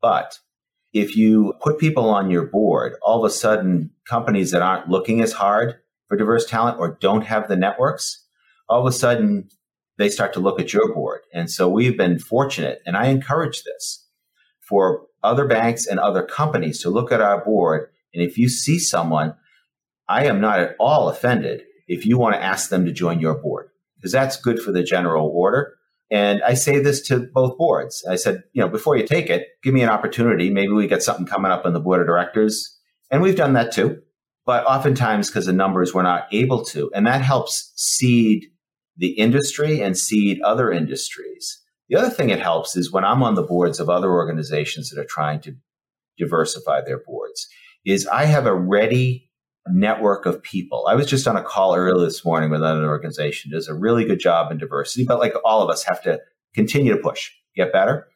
But 0.02 0.40
if 0.94 1.18
you 1.18 1.54
put 1.62 1.80
people 1.80 2.10
on 2.10 2.32
your 2.32 2.46
board, 2.46 2.94
all 3.02 3.24
of 3.24 3.30
a 3.30 3.34
sudden 3.34 3.92
companies 4.08 4.52
that 4.52 4.62
aren't 4.62 4.90
looking 4.90 5.22
as 5.22 5.34
hard 5.34 5.76
for 6.08 6.16
diverse 6.16 6.46
talent 6.46 6.80
or 6.80 6.98
don't 7.02 7.26
have 7.26 7.48
the 7.48 7.58
networks, 7.58 8.26
all 8.70 8.80
of 8.80 8.88
a 8.88 8.96
sudden 8.96 9.50
they 9.98 10.10
start 10.10 10.34
to 10.34 10.40
look 10.40 10.60
at 10.60 10.72
your 10.72 10.94
board. 10.94 11.22
And 11.34 11.52
so 11.52 11.68
we've 11.68 11.98
been 11.98 12.20
fortunate, 12.20 12.82
and 12.86 12.96
I 12.96 13.08
encourage 13.08 13.64
this 13.64 14.06
for 14.62 15.07
other 15.24 15.46
banks 15.46 15.86
and 15.86 16.00
other 16.00 16.24
companies 16.24 16.82
to 16.82 16.90
look 16.90 17.12
at 17.12 17.22
our 17.22 17.44
board. 17.44 17.90
And 18.14 18.24
if 18.24 18.38
you 18.38 18.50
see 18.50 18.80
someone, 18.80 19.36
I 20.08 20.26
am 20.26 20.40
not 20.40 20.60
at 20.60 20.76
all 20.80 21.10
offended 21.10 21.64
if 21.88 22.06
you 22.06 22.18
want 22.18 22.36
to 22.36 22.44
ask 22.44 22.70
them 22.70 22.86
to 22.86 22.92
join 22.92 23.20
your 23.20 23.36
board, 23.36 23.70
because 23.96 24.12
that's 24.12 24.38
good 24.38 24.60
for 24.60 24.72
the 24.72 24.84
general 24.84 25.30
order. 25.34 25.74
And 26.10 26.42
I 26.44 26.54
say 26.54 26.80
this 26.80 27.02
to 27.08 27.28
both 27.34 27.58
boards. 27.58 28.06
I 28.10 28.16
said, 28.16 28.44
you 28.54 28.62
know, 28.62 28.70
before 28.70 28.96
you 28.96 29.06
take 29.06 29.30
it, 29.30 29.48
give 29.64 29.74
me 29.74 29.82
an 29.82 29.90
opportunity. 29.90 30.50
Maybe 30.50 30.72
we 30.72 30.88
get 30.88 31.04
something 31.04 31.26
coming 31.26 31.52
up 31.52 31.66
on 31.66 31.74
the 31.74 31.82
board 31.82 32.00
of 32.00 32.08
directors. 32.08 32.78
And 33.12 33.22
we've 33.22 33.36
done 33.36 33.54
that 33.54 33.74
too. 33.74 34.02
But 34.46 34.66
oftentimes, 34.66 35.28
because 35.28 35.50
of 35.50 35.56
numbers, 35.56 35.94
we're 35.94 36.04
not 36.04 36.28
able 36.32 36.64
to. 36.66 36.90
And 36.96 37.06
that 37.06 37.22
helps 37.22 37.74
seed 37.76 38.46
the 38.96 39.10
industry 39.10 39.82
and 39.82 39.98
seed 39.98 40.40
other 40.42 40.72
industries. 40.72 41.62
The 41.90 41.98
other 41.98 42.10
thing 42.10 42.30
it 42.30 42.42
helps 42.42 42.76
is 42.76 42.92
when 42.92 43.06
I'm 43.06 43.24
on 43.24 43.36
the 43.36 43.44
boards 43.44 43.80
of 43.80 43.90
other 43.90 44.12
organizations 44.12 44.90
that 44.90 45.00
are 45.00 45.08
trying 45.08 45.42
to 45.42 45.56
diversify 46.18 46.82
their 46.82 47.00
boards, 47.00 47.48
is 47.86 48.08
I 48.08 48.26
have 48.26 48.46
a 48.46 48.56
ready 48.56 49.30
network 49.70 50.26
of 50.26 50.42
people. 50.42 50.86
I 50.88 50.96
was 50.96 51.08
just 51.08 51.28
on 51.28 51.38
a 51.38 51.44
call 51.44 51.76
earlier 51.76 52.06
this 52.06 52.26
morning 52.26 52.50
with 52.50 52.62
another 52.62 52.88
organization 52.88 53.52
does 53.52 53.68
a 53.68 53.74
really 53.74 54.06
good 54.06 54.20
job 54.20 54.52
in 54.52 54.58
diversity, 54.58 55.06
but 55.06 55.20
like 55.20 55.34
all 55.44 55.62
of 55.62 55.70
us 55.70 55.84
have 55.84 56.02
to 56.04 56.20
continue 56.54 56.96
to 56.96 57.02
push, 57.02 57.32
get 57.56 57.74
better. 57.74 58.08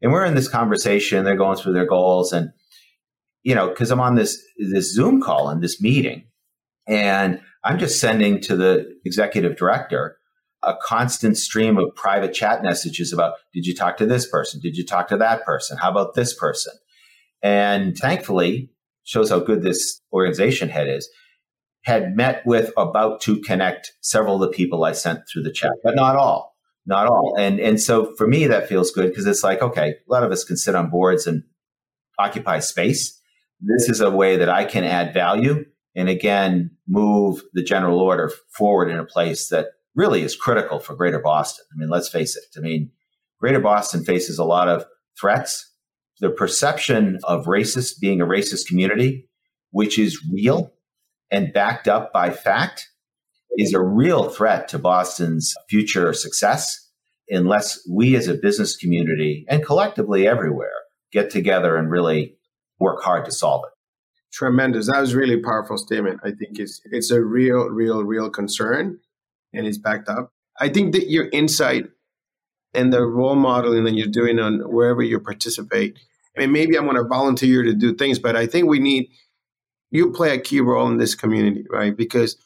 And 0.00 0.12
we're 0.12 0.24
in 0.24 0.34
this 0.34 0.48
conversation, 0.48 1.24
they're 1.24 1.36
going 1.36 1.56
through 1.56 1.72
their 1.72 1.86
goals 1.86 2.32
and 2.32 2.52
you 3.42 3.54
know, 3.54 3.68
because 3.68 3.90
I'm 3.90 4.00
on 4.00 4.14
this 4.14 4.40
this 4.56 4.92
Zoom 4.92 5.20
call 5.20 5.48
and 5.48 5.62
this 5.62 5.80
meeting, 5.80 6.24
and 6.86 7.40
I'm 7.64 7.78
just 7.78 8.00
sending 8.00 8.40
to 8.42 8.56
the 8.56 8.86
executive 9.04 9.56
director 9.56 10.16
a 10.62 10.74
constant 10.82 11.36
stream 11.36 11.78
of 11.78 11.94
private 11.94 12.32
chat 12.32 12.62
messages 12.62 13.12
about 13.12 13.34
did 13.52 13.66
you 13.66 13.74
talk 13.74 13.96
to 13.96 14.06
this 14.06 14.28
person? 14.28 14.60
Did 14.60 14.76
you 14.76 14.84
talk 14.84 15.08
to 15.08 15.16
that 15.16 15.44
person? 15.44 15.76
How 15.78 15.90
about 15.90 16.14
this 16.14 16.34
person? 16.34 16.72
And 17.42 17.96
thankfully, 17.96 18.70
shows 19.04 19.30
how 19.30 19.40
good 19.40 19.62
this 19.62 20.00
organization 20.12 20.68
head 20.68 20.88
is, 20.88 21.08
had 21.84 22.14
met 22.14 22.46
with 22.46 22.72
about 22.76 23.20
to 23.22 23.40
connect 23.40 23.92
several 24.00 24.36
of 24.36 24.40
the 24.42 24.56
people 24.56 24.84
I 24.84 24.92
sent 24.92 25.20
through 25.28 25.42
the 25.42 25.52
chat, 25.52 25.72
but 25.82 25.96
not 25.96 26.14
all. 26.14 26.54
not 26.86 27.06
all. 27.06 27.34
And 27.38 27.60
and 27.60 27.80
so 27.80 28.14
for 28.16 28.26
me, 28.26 28.46
that 28.46 28.68
feels 28.68 28.90
good 28.90 29.08
because 29.08 29.26
it's 29.26 29.42
like, 29.42 29.62
okay, 29.62 29.90
a 29.90 30.12
lot 30.12 30.22
of 30.22 30.30
us 30.30 30.44
can 30.44 30.56
sit 30.56 30.74
on 30.74 30.90
boards 30.90 31.26
and 31.26 31.42
occupy 32.18 32.60
space. 32.60 33.20
This 33.60 33.88
is 33.88 34.00
a 34.00 34.10
way 34.10 34.36
that 34.36 34.48
I 34.48 34.64
can 34.64 34.84
add 34.84 35.14
value 35.14 35.64
and 35.94 36.08
again 36.08 36.70
move 36.86 37.42
the 37.52 37.62
general 37.62 38.00
order 38.00 38.30
forward 38.56 38.90
in 38.90 38.98
a 38.98 39.04
place 39.04 39.48
that 39.48 39.66
really 39.94 40.22
is 40.22 40.36
critical 40.36 40.78
for 40.78 40.94
Greater 40.94 41.20
Boston. 41.20 41.64
I 41.72 41.74
mean, 41.76 41.88
let's 41.88 42.08
face 42.08 42.36
it. 42.36 42.44
I 42.56 42.60
mean, 42.60 42.90
Greater 43.40 43.60
Boston 43.60 44.04
faces 44.04 44.38
a 44.38 44.44
lot 44.44 44.68
of 44.68 44.84
threats. 45.20 45.70
The 46.20 46.30
perception 46.30 47.18
of 47.24 47.46
racist 47.46 48.00
being 48.00 48.20
a 48.20 48.26
racist 48.26 48.66
community, 48.68 49.28
which 49.70 49.98
is 49.98 50.22
real 50.32 50.72
and 51.30 51.52
backed 51.52 51.88
up 51.88 52.12
by 52.12 52.30
fact, 52.30 52.88
is 53.58 53.74
a 53.74 53.82
real 53.82 54.28
threat 54.28 54.68
to 54.68 54.78
Boston's 54.78 55.54
future 55.68 56.12
success 56.12 56.88
unless 57.28 57.80
we 57.90 58.14
as 58.16 58.28
a 58.28 58.34
business 58.34 58.76
community 58.76 59.44
and 59.48 59.64
collectively 59.64 60.26
everywhere 60.26 60.72
get 61.12 61.30
together 61.30 61.76
and 61.76 61.90
really 61.90 62.36
work 62.78 63.02
hard 63.02 63.24
to 63.24 63.32
solve 63.32 63.64
it. 63.66 63.72
Tremendous. 64.32 64.86
That 64.86 65.00
was 65.00 65.14
really 65.14 65.40
powerful 65.40 65.76
statement. 65.76 66.20
I 66.24 66.30
think 66.30 66.58
it's 66.58 66.80
it's 66.84 67.10
a 67.10 67.22
real, 67.22 67.68
real, 67.68 68.02
real 68.02 68.30
concern 68.30 68.98
and 69.52 69.66
it's 69.66 69.78
backed 69.78 70.08
up. 70.08 70.30
I 70.60 70.68
think 70.68 70.92
that 70.92 71.08
your 71.10 71.28
insight 71.32 71.86
and 72.74 72.92
the 72.92 73.02
role 73.02 73.34
modeling 73.34 73.84
that 73.84 73.94
you're 73.94 74.06
doing 74.06 74.38
on 74.38 74.60
wherever 74.60 75.02
you 75.02 75.20
participate, 75.20 75.98
and 76.36 76.52
maybe 76.52 76.76
I'm 76.76 76.84
going 76.84 76.96
to 76.96 77.04
volunteer 77.04 77.62
to 77.62 77.74
do 77.74 77.94
things, 77.94 78.18
but 78.18 78.36
I 78.36 78.46
think 78.46 78.68
we 78.68 78.78
need 78.78 79.08
you 79.90 80.10
play 80.10 80.34
a 80.34 80.40
key 80.40 80.60
role 80.60 80.88
in 80.88 80.96
this 80.96 81.14
community, 81.14 81.64
right? 81.70 81.94
Because 81.94 82.36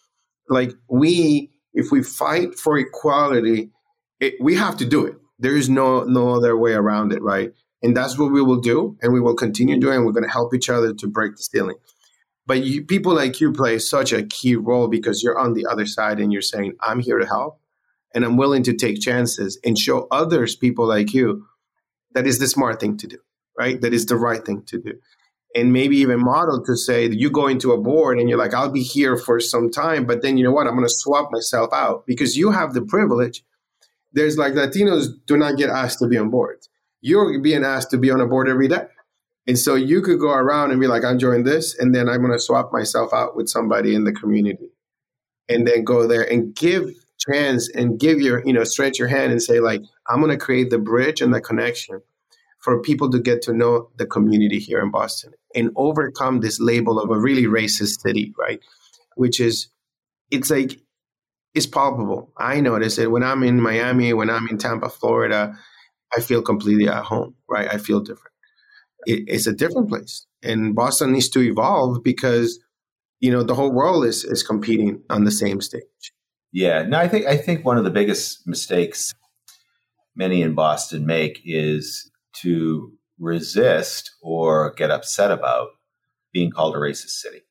like 0.48 0.72
we, 0.88 1.52
if 1.72 1.92
we 1.92 2.02
fight 2.02 2.58
for 2.58 2.76
equality, 2.76 3.70
it, 4.20 4.34
we 4.40 4.56
have 4.56 4.76
to 4.78 4.84
do 4.84 5.06
it. 5.06 5.14
There 5.38 5.56
is 5.56 5.68
no 5.68 6.02
no 6.04 6.34
other 6.34 6.56
way 6.56 6.72
around 6.72 7.12
it, 7.12 7.22
right? 7.22 7.52
And 7.82 7.96
that's 7.96 8.18
what 8.18 8.32
we 8.32 8.42
will 8.42 8.60
do, 8.60 8.96
and 9.00 9.12
we 9.12 9.20
will 9.20 9.36
continue 9.36 9.78
doing. 9.78 10.04
We're 10.04 10.12
going 10.12 10.24
to 10.24 10.30
help 10.30 10.54
each 10.54 10.68
other 10.68 10.92
to 10.94 11.06
break 11.06 11.36
the 11.36 11.42
ceiling. 11.42 11.76
But 12.46 12.62
you, 12.62 12.84
people 12.84 13.14
like 13.14 13.40
you 13.40 13.52
play 13.52 13.78
such 13.78 14.12
a 14.12 14.22
key 14.22 14.56
role 14.56 14.88
because 14.88 15.22
you're 15.22 15.38
on 15.38 15.54
the 15.54 15.66
other 15.66 15.86
side 15.86 16.20
and 16.20 16.32
you're 16.32 16.42
saying, 16.42 16.74
"I'm 16.80 17.00
here 17.00 17.18
to 17.18 17.26
help, 17.26 17.60
and 18.14 18.24
I'm 18.24 18.36
willing 18.36 18.62
to 18.64 18.74
take 18.74 19.00
chances 19.00 19.58
and 19.64 19.78
show 19.78 20.06
others, 20.10 20.54
people 20.54 20.86
like 20.86 21.12
you, 21.12 21.46
that 22.14 22.26
is 22.26 22.38
the 22.38 22.46
smart 22.46 22.80
thing 22.80 22.96
to 22.98 23.06
do, 23.06 23.18
right? 23.58 23.80
That 23.80 23.92
is 23.92 24.06
the 24.06 24.16
right 24.16 24.44
thing 24.44 24.62
to 24.66 24.78
do." 24.78 24.98
and 25.56 25.72
maybe 25.72 25.96
even 25.96 26.20
model 26.20 26.62
to 26.62 26.76
say 26.76 27.08
that 27.08 27.18
you 27.18 27.30
go 27.30 27.46
into 27.46 27.72
a 27.72 27.80
board 27.80 28.18
and 28.18 28.28
you're 28.28 28.38
like, 28.38 28.52
I'll 28.52 28.70
be 28.70 28.82
here 28.82 29.16
for 29.16 29.40
some 29.40 29.70
time, 29.70 30.04
but 30.04 30.20
then 30.20 30.36
you 30.36 30.44
know 30.44 30.52
what? 30.52 30.66
I'm 30.66 30.74
going 30.74 30.86
to 30.86 30.94
swap 30.94 31.32
myself 31.32 31.72
out 31.72 32.04
because 32.06 32.36
you 32.36 32.50
have 32.50 32.74
the 32.74 32.82
privilege. 32.82 33.42
There's 34.12 34.36
like 34.36 34.52
Latinos 34.52 35.06
do 35.26 35.36
not 35.36 35.56
get 35.56 35.70
asked 35.70 35.98
to 36.00 36.08
be 36.08 36.18
on 36.18 36.28
boards. 36.28 36.68
You're 37.00 37.40
being 37.40 37.64
asked 37.64 37.90
to 37.92 37.98
be 37.98 38.10
on 38.10 38.20
a 38.20 38.26
board 38.26 38.48
every 38.48 38.68
day. 38.68 38.84
And 39.46 39.58
so 39.58 39.74
you 39.76 40.02
could 40.02 40.18
go 40.18 40.32
around 40.32 40.72
and 40.72 40.80
be 40.80 40.88
like, 40.88 41.04
I'm 41.04 41.18
joining 41.18 41.44
this, 41.44 41.78
and 41.78 41.94
then 41.94 42.08
I'm 42.08 42.20
going 42.20 42.32
to 42.32 42.38
swap 42.38 42.72
myself 42.72 43.12
out 43.12 43.36
with 43.36 43.48
somebody 43.48 43.94
in 43.94 44.04
the 44.04 44.12
community 44.12 44.70
and 45.48 45.66
then 45.66 45.84
go 45.84 46.08
there 46.08 46.28
and 46.30 46.54
give 46.54 46.90
chance 47.18 47.70
and 47.74 47.98
give 47.98 48.20
your, 48.20 48.44
you 48.44 48.52
know, 48.52 48.64
stretch 48.64 48.98
your 48.98 49.08
hand 49.08 49.30
and 49.30 49.42
say, 49.42 49.60
like, 49.60 49.82
I'm 50.08 50.20
going 50.20 50.36
to 50.36 50.44
create 50.44 50.70
the 50.70 50.78
bridge 50.78 51.20
and 51.20 51.32
the 51.32 51.40
connection 51.40 52.02
for 52.58 52.82
people 52.82 53.10
to 53.10 53.20
get 53.20 53.42
to 53.42 53.52
know 53.52 53.90
the 53.96 54.06
community 54.06 54.58
here 54.58 54.80
in 54.80 54.90
Boston 54.90 55.32
and 55.54 55.70
overcome 55.76 56.40
this 56.40 56.58
label 56.58 56.98
of 56.98 57.10
a 57.10 57.18
really 57.18 57.44
racist 57.44 58.00
city, 58.00 58.34
right? 58.36 58.60
Which 59.14 59.38
is, 59.38 59.68
it's 60.32 60.50
like, 60.50 60.80
it's 61.54 61.66
palpable. 61.66 62.32
I 62.36 62.60
notice 62.60 62.98
it 62.98 63.10
when 63.10 63.22
I'm 63.22 63.44
in 63.44 63.60
Miami, 63.60 64.12
when 64.12 64.28
I'm 64.28 64.48
in 64.48 64.58
Tampa, 64.58 64.88
Florida, 64.88 65.56
I 66.14 66.20
feel 66.20 66.42
completely 66.42 66.88
at 66.88 67.04
home, 67.04 67.36
right? 67.48 67.72
I 67.72 67.78
feel 67.78 68.00
different. 68.00 68.34
It, 69.06 69.24
it's 69.28 69.46
a 69.46 69.52
different 69.52 69.88
place. 69.88 70.26
And 70.42 70.74
Boston 70.74 71.12
needs 71.12 71.28
to 71.30 71.40
evolve 71.40 72.02
because, 72.02 72.58
you 73.20 73.30
know, 73.30 73.42
the 73.42 73.54
whole 73.54 73.72
world 73.72 74.04
is, 74.04 74.24
is 74.24 74.42
competing 74.42 75.02
on 75.10 75.24
the 75.24 75.30
same 75.30 75.60
stage. 75.60 75.82
Yeah. 76.52 76.82
No, 76.82 76.98
I 76.98 77.08
think, 77.08 77.26
I 77.26 77.36
think 77.36 77.64
one 77.64 77.78
of 77.78 77.84
the 77.84 77.90
biggest 77.90 78.46
mistakes 78.46 79.14
many 80.14 80.42
in 80.42 80.54
Boston 80.54 81.06
make 81.06 81.40
is 81.44 82.10
to 82.42 82.92
resist 83.18 84.12
or 84.22 84.72
get 84.74 84.90
upset 84.90 85.30
about 85.30 85.68
being 86.32 86.50
called 86.50 86.74
a 86.74 86.78
racist 86.78 87.10
city. 87.10 87.42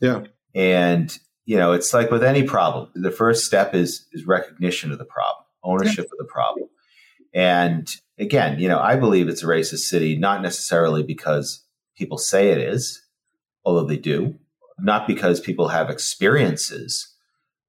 Yeah. 0.00 0.24
And 0.54 1.16
you 1.46 1.56
know, 1.56 1.72
it's 1.72 1.92
like 1.92 2.10
with 2.10 2.24
any 2.24 2.42
problem. 2.42 2.88
The 2.94 3.10
first 3.10 3.44
step 3.44 3.74
is 3.74 4.06
is 4.12 4.26
recognition 4.26 4.92
of 4.92 4.98
the 4.98 5.04
problem, 5.04 5.44
ownership 5.62 6.06
yeah. 6.06 6.12
of 6.12 6.18
the 6.18 6.24
problem. 6.24 6.68
And 7.34 7.88
again, 8.18 8.60
you 8.60 8.68
know, 8.68 8.78
I 8.78 8.96
believe 8.96 9.28
it's 9.28 9.42
a 9.42 9.46
racist 9.46 9.80
city 9.80 10.16
not 10.16 10.40
necessarily 10.40 11.02
because 11.02 11.64
people 11.96 12.16
say 12.16 12.50
it 12.50 12.58
is, 12.58 13.02
although 13.64 13.84
they 13.84 13.96
do, 13.96 14.36
not 14.78 15.06
because 15.06 15.40
people 15.40 15.68
have 15.68 15.90
experiences 15.90 17.12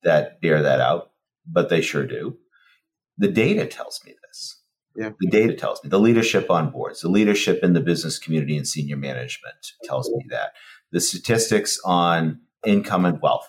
that 0.03 0.39
bear 0.41 0.61
that 0.61 0.79
out, 0.79 1.11
but 1.47 1.69
they 1.69 1.81
sure 1.81 2.05
do. 2.05 2.37
The 3.17 3.27
data 3.27 3.65
tells 3.65 4.01
me 4.05 4.13
this. 4.27 4.61
Yeah. 4.95 5.11
The 5.19 5.29
data 5.29 5.53
tells 5.53 5.83
me 5.83 5.89
the 5.89 5.99
leadership 5.99 6.49
on 6.49 6.71
boards, 6.71 7.01
the 7.01 7.09
leadership 7.09 7.63
in 7.63 7.73
the 7.73 7.81
business 7.81 8.17
community 8.19 8.55
and 8.55 8.67
senior 8.67 8.97
management 8.97 9.73
tells 9.83 10.09
me 10.09 10.25
that. 10.29 10.53
The 10.91 11.01
statistics 11.01 11.79
on 11.83 12.39
income 12.65 13.05
and 13.05 13.21
wealth, 13.21 13.47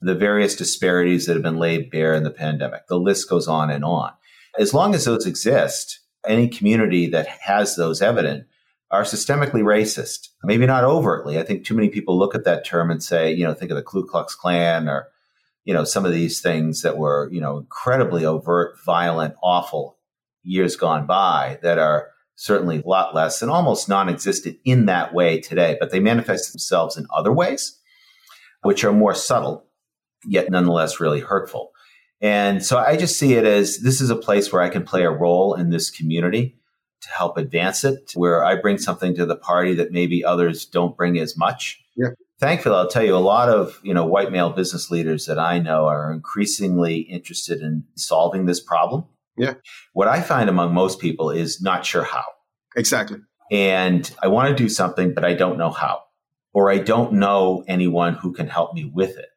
the 0.00 0.14
various 0.14 0.54
disparities 0.56 1.26
that 1.26 1.34
have 1.34 1.42
been 1.42 1.58
laid 1.58 1.90
bare 1.90 2.14
in 2.14 2.24
the 2.24 2.30
pandemic, 2.30 2.88
the 2.88 2.98
list 2.98 3.28
goes 3.28 3.48
on 3.48 3.70
and 3.70 3.84
on. 3.84 4.12
As 4.58 4.74
long 4.74 4.94
as 4.94 5.04
those 5.04 5.26
exist, 5.26 6.00
any 6.26 6.48
community 6.48 7.06
that 7.08 7.26
has 7.26 7.76
those 7.76 8.02
evident 8.02 8.46
are 8.92 9.02
systemically 9.02 9.62
racist. 9.62 10.28
Maybe 10.44 10.66
not 10.66 10.84
overtly. 10.84 11.38
I 11.38 11.42
think 11.42 11.64
too 11.64 11.74
many 11.74 11.88
people 11.88 12.18
look 12.18 12.34
at 12.34 12.44
that 12.44 12.64
term 12.64 12.90
and 12.90 13.02
say, 13.02 13.32
you 13.32 13.44
know, 13.44 13.54
think 13.54 13.70
of 13.70 13.76
the 13.76 13.82
Ku 13.82 14.06
Klux 14.06 14.34
Klan 14.34 14.86
or, 14.86 15.08
you 15.64 15.72
know, 15.72 15.84
some 15.84 16.04
of 16.04 16.12
these 16.12 16.40
things 16.40 16.82
that 16.82 16.98
were, 16.98 17.30
you 17.32 17.40
know, 17.40 17.58
incredibly 17.58 18.26
overt, 18.26 18.76
violent, 18.84 19.34
awful 19.42 19.98
years 20.42 20.76
gone 20.76 21.06
by 21.06 21.58
that 21.62 21.78
are 21.78 22.10
certainly 22.34 22.82
a 22.84 22.88
lot 22.88 23.14
less 23.14 23.40
and 23.40 23.50
almost 23.50 23.88
non 23.88 24.10
existent 24.10 24.58
in 24.64 24.86
that 24.86 25.14
way 25.14 25.40
today, 25.40 25.76
but 25.80 25.90
they 25.90 26.00
manifest 26.00 26.52
themselves 26.52 26.98
in 26.98 27.06
other 27.14 27.32
ways, 27.32 27.78
which 28.62 28.84
are 28.84 28.92
more 28.92 29.14
subtle, 29.14 29.64
yet 30.26 30.50
nonetheless 30.50 31.00
really 31.00 31.20
hurtful. 31.20 31.71
And 32.22 32.64
so 32.64 32.78
I 32.78 32.96
just 32.96 33.18
see 33.18 33.34
it 33.34 33.44
as 33.44 33.78
this 33.78 34.00
is 34.00 34.08
a 34.08 34.16
place 34.16 34.52
where 34.52 34.62
I 34.62 34.68
can 34.68 34.84
play 34.84 35.02
a 35.02 35.10
role 35.10 35.54
in 35.54 35.70
this 35.70 35.90
community 35.90 36.56
to 37.02 37.08
help 37.10 37.36
advance 37.36 37.82
it, 37.82 38.12
where 38.14 38.44
I 38.44 38.54
bring 38.54 38.78
something 38.78 39.14
to 39.16 39.26
the 39.26 39.36
party 39.36 39.74
that 39.74 39.90
maybe 39.90 40.24
others 40.24 40.64
don't 40.64 40.96
bring 40.96 41.18
as 41.18 41.36
much. 41.36 41.82
Yeah. 41.96 42.10
Thankfully, 42.38 42.76
I'll 42.76 42.88
tell 42.88 43.04
you, 43.04 43.16
a 43.16 43.18
lot 43.18 43.48
of 43.48 43.80
you 43.82 43.92
know 43.92 44.06
white 44.06 44.30
male 44.30 44.50
business 44.50 44.90
leaders 44.90 45.26
that 45.26 45.38
I 45.38 45.58
know 45.58 45.86
are 45.86 46.12
increasingly 46.12 47.00
interested 47.00 47.60
in 47.60 47.84
solving 47.96 48.46
this 48.46 48.60
problem 48.60 49.04
yeah. 49.36 49.54
What 49.92 50.08
I 50.08 50.20
find 50.20 50.48
among 50.50 50.74
most 50.74 51.00
people 51.00 51.30
is 51.30 51.62
not 51.62 51.86
sure 51.86 52.04
how. 52.04 52.24
Exactly. 52.76 53.18
And 53.50 54.10
I 54.22 54.28
want 54.28 54.48
to 54.48 54.54
do 54.54 54.68
something, 54.68 55.14
but 55.14 55.24
I 55.24 55.34
don't 55.34 55.58
know 55.58 55.70
how, 55.70 56.02
or 56.52 56.70
I 56.70 56.78
don't 56.78 57.14
know 57.14 57.64
anyone 57.68 58.14
who 58.14 58.32
can 58.32 58.48
help 58.48 58.74
me 58.74 58.84
with 58.84 59.18
it. 59.18 59.28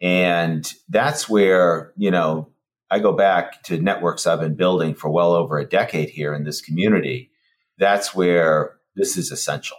And 0.00 0.70
that's 0.88 1.28
where, 1.28 1.92
you 1.96 2.10
know, 2.10 2.48
I 2.90 2.98
go 2.98 3.12
back 3.12 3.62
to 3.64 3.80
networks 3.80 4.26
I've 4.26 4.40
been 4.40 4.56
building 4.56 4.94
for 4.94 5.10
well 5.10 5.32
over 5.32 5.58
a 5.58 5.68
decade 5.68 6.10
here 6.10 6.34
in 6.34 6.44
this 6.44 6.60
community. 6.60 7.30
That's 7.78 8.14
where 8.14 8.76
this 8.96 9.16
is 9.16 9.30
essential. 9.30 9.76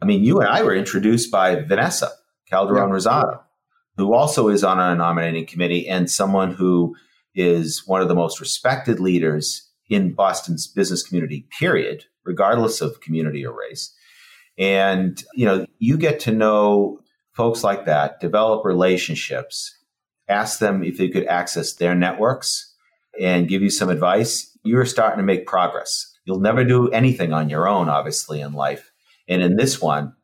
I 0.00 0.04
mean, 0.04 0.24
you 0.24 0.40
and 0.40 0.48
I 0.48 0.62
were 0.62 0.74
introduced 0.74 1.30
by 1.30 1.56
Vanessa 1.56 2.10
Calderon 2.48 2.88
yeah. 2.88 2.94
Rosado, 2.94 3.40
who 3.96 4.14
also 4.14 4.48
is 4.48 4.62
on 4.62 4.78
our 4.78 4.94
nominating 4.94 5.46
committee 5.46 5.88
and 5.88 6.10
someone 6.10 6.52
who 6.52 6.94
is 7.34 7.82
one 7.86 8.02
of 8.02 8.08
the 8.08 8.14
most 8.14 8.40
respected 8.40 9.00
leaders 9.00 9.70
in 9.88 10.12
Boston's 10.12 10.66
business 10.66 11.02
community, 11.02 11.46
period, 11.58 12.04
regardless 12.24 12.80
of 12.80 13.00
community 13.00 13.44
or 13.44 13.56
race. 13.56 13.94
And, 14.58 15.22
you 15.34 15.46
know, 15.46 15.66
you 15.78 15.96
get 15.96 16.20
to 16.20 16.32
know 16.32 17.00
folks 17.32 17.64
like 17.64 17.86
that, 17.86 18.20
develop 18.20 18.64
relationships, 18.64 19.76
ask 20.28 20.58
them 20.58 20.82
if 20.82 20.98
they 20.98 21.08
could 21.08 21.26
access 21.26 21.74
their 21.74 21.94
networks 21.94 22.74
and 23.20 23.48
give 23.48 23.62
you 23.62 23.70
some 23.70 23.88
advice. 23.88 24.56
You're 24.64 24.86
starting 24.86 25.18
to 25.18 25.24
make 25.24 25.46
progress. 25.46 26.16
You'll 26.24 26.40
never 26.40 26.64
do 26.64 26.88
anything 26.90 27.32
on 27.32 27.48
your 27.48 27.68
own, 27.68 27.88
obviously, 27.88 28.40
in 28.40 28.52
life. 28.52 28.92
And 29.28 29.42
in 29.42 29.56
this 29.56 29.80
one, 29.80 30.14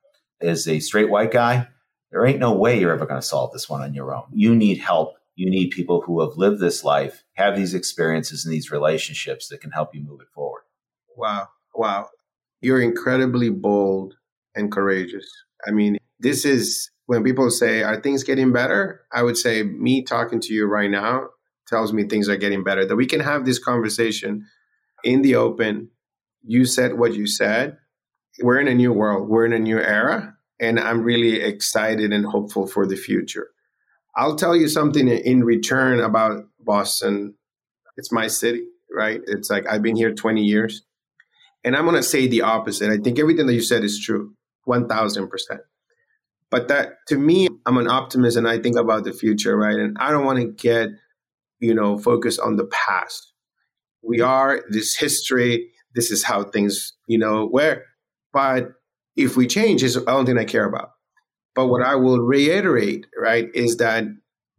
as 0.40 0.68
a 0.68 0.80
straight 0.80 1.10
white 1.10 1.32
guy, 1.32 1.68
there 2.10 2.24
ain't 2.24 2.38
no 2.38 2.52
way 2.52 2.78
you're 2.78 2.92
ever 2.92 3.06
going 3.06 3.20
to 3.20 3.26
solve 3.26 3.52
this 3.52 3.68
one 3.68 3.82
on 3.82 3.94
your 3.94 4.14
own. 4.14 4.24
You 4.32 4.54
need 4.54 4.78
help 4.78 5.18
you 5.38 5.48
need 5.48 5.70
people 5.70 6.00
who 6.00 6.20
have 6.20 6.36
lived 6.36 6.58
this 6.58 6.82
life, 6.82 7.22
have 7.34 7.54
these 7.54 7.72
experiences 7.72 8.44
and 8.44 8.52
these 8.52 8.72
relationships 8.72 9.46
that 9.48 9.60
can 9.60 9.70
help 9.70 9.94
you 9.94 10.02
move 10.02 10.20
it 10.20 10.26
forward. 10.34 10.62
Wow. 11.16 11.46
Wow. 11.76 12.08
You're 12.60 12.80
incredibly 12.80 13.48
bold 13.48 14.14
and 14.56 14.72
courageous. 14.72 15.30
I 15.64 15.70
mean, 15.70 15.96
this 16.18 16.44
is 16.44 16.90
when 17.08 17.24
people 17.24 17.50
say, 17.50 17.82
Are 17.82 17.98
things 17.98 18.22
getting 18.22 18.52
better? 18.52 19.00
I 19.10 19.22
would 19.22 19.38
say, 19.38 19.62
me 19.62 20.02
talking 20.02 20.40
to 20.40 20.52
you 20.52 20.66
right 20.66 20.90
now 20.90 21.28
tells 21.66 21.90
me 21.90 22.04
things 22.04 22.28
are 22.28 22.36
getting 22.36 22.62
better. 22.62 22.84
That 22.84 22.96
we 22.96 23.06
can 23.06 23.20
have 23.20 23.46
this 23.46 23.58
conversation 23.58 24.44
in 25.02 25.22
the 25.22 25.34
open. 25.34 25.88
You 26.42 26.66
said 26.66 26.98
what 26.98 27.14
you 27.14 27.26
said. 27.26 27.78
We're 28.42 28.60
in 28.60 28.68
a 28.68 28.74
new 28.74 28.92
world. 28.92 29.26
We're 29.26 29.46
in 29.46 29.54
a 29.54 29.58
new 29.58 29.78
era, 29.78 30.36
and 30.60 30.78
I'm 30.78 31.02
really 31.02 31.40
excited 31.40 32.12
and 32.12 32.26
hopeful 32.26 32.66
for 32.66 32.86
the 32.86 32.96
future. 32.96 33.48
I'll 34.14 34.36
tell 34.36 34.54
you 34.54 34.68
something 34.68 35.08
in 35.08 35.44
return 35.44 36.00
about 36.00 36.44
Boston. 36.60 37.36
It's 37.96 38.12
my 38.12 38.26
city, 38.26 38.64
right? 38.94 39.22
It's 39.26 39.48
like 39.48 39.66
I've 39.66 39.82
been 39.82 39.96
here 39.96 40.12
20 40.12 40.42
years. 40.42 40.82
And 41.64 41.74
I'm 41.74 41.84
going 41.84 41.96
to 41.96 42.02
say 42.02 42.26
the 42.26 42.42
opposite. 42.42 42.90
I 42.90 42.98
think 42.98 43.18
everything 43.18 43.46
that 43.46 43.54
you 43.54 43.62
said 43.62 43.82
is 43.82 43.98
true, 43.98 44.34
1000%. 44.68 45.28
But 46.50 46.68
that 46.68 46.94
to 47.08 47.16
me, 47.16 47.48
I'm 47.66 47.76
an 47.76 47.88
optimist 47.88 48.36
and 48.36 48.48
I 48.48 48.58
think 48.58 48.76
about 48.76 49.04
the 49.04 49.12
future, 49.12 49.56
right? 49.56 49.78
And 49.78 49.96
I 50.00 50.10
don't 50.10 50.24
want 50.24 50.38
to 50.38 50.46
get, 50.46 50.88
you 51.60 51.74
know, 51.74 51.98
focused 51.98 52.40
on 52.40 52.56
the 52.56 52.66
past. 52.66 53.32
We 54.02 54.20
are 54.20 54.62
this 54.70 54.96
history. 54.96 55.70
This 55.94 56.10
is 56.10 56.24
how 56.24 56.44
things, 56.44 56.94
you 57.06 57.18
know, 57.18 57.46
where, 57.46 57.84
but 58.32 58.72
if 59.16 59.36
we 59.36 59.46
change, 59.46 59.82
is 59.82 59.94
the 59.94 60.08
only 60.08 60.26
thing 60.26 60.38
I 60.38 60.44
care 60.44 60.64
about. 60.64 60.90
But 61.54 61.66
what 61.66 61.82
I 61.82 61.96
will 61.96 62.20
reiterate, 62.20 63.06
right, 63.20 63.48
is 63.52 63.78
that 63.78 64.04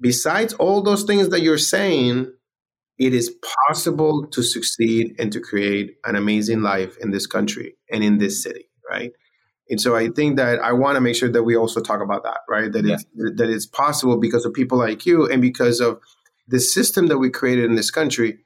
besides 0.01 0.53
all 0.53 0.81
those 0.81 1.03
things 1.03 1.29
that 1.29 1.41
you're 1.41 1.57
saying, 1.57 2.31
it 2.97 3.13
is 3.13 3.33
possible 3.67 4.27
to 4.27 4.43
succeed 4.43 5.15
and 5.17 5.31
to 5.31 5.39
create 5.39 5.91
an 6.03 6.17
amazing 6.17 6.61
life 6.61 6.97
in 6.97 7.11
this 7.11 7.25
country 7.25 7.75
and 7.89 8.03
in 8.03 8.17
this 8.17 8.43
city, 8.43 8.69
right? 8.89 9.11
And 9.69 9.79
so 9.79 9.95
I 9.95 10.09
think 10.09 10.37
that 10.37 10.59
I 10.59 10.71
want 10.71 10.95
to 10.95 11.01
make 11.01 11.15
sure 11.15 11.29
that 11.29 11.43
we 11.43 11.55
also 11.55 11.79
talk 11.79 12.01
about 12.01 12.23
that, 12.23 12.39
right? 12.49 12.71
That 12.71 12.85
yeah. 12.85 12.95
it's 12.95 13.05
that 13.37 13.49
it's 13.49 13.67
possible 13.67 14.17
because 14.17 14.45
of 14.45 14.53
people 14.53 14.77
like 14.77 15.05
you 15.05 15.27
and 15.27 15.41
because 15.41 15.79
of 15.79 15.99
the 16.47 16.59
system 16.59 17.07
that 17.07 17.19
we 17.19 17.29
created 17.29 17.65
in 17.65 17.75
this 17.75 17.91
country 17.91 18.39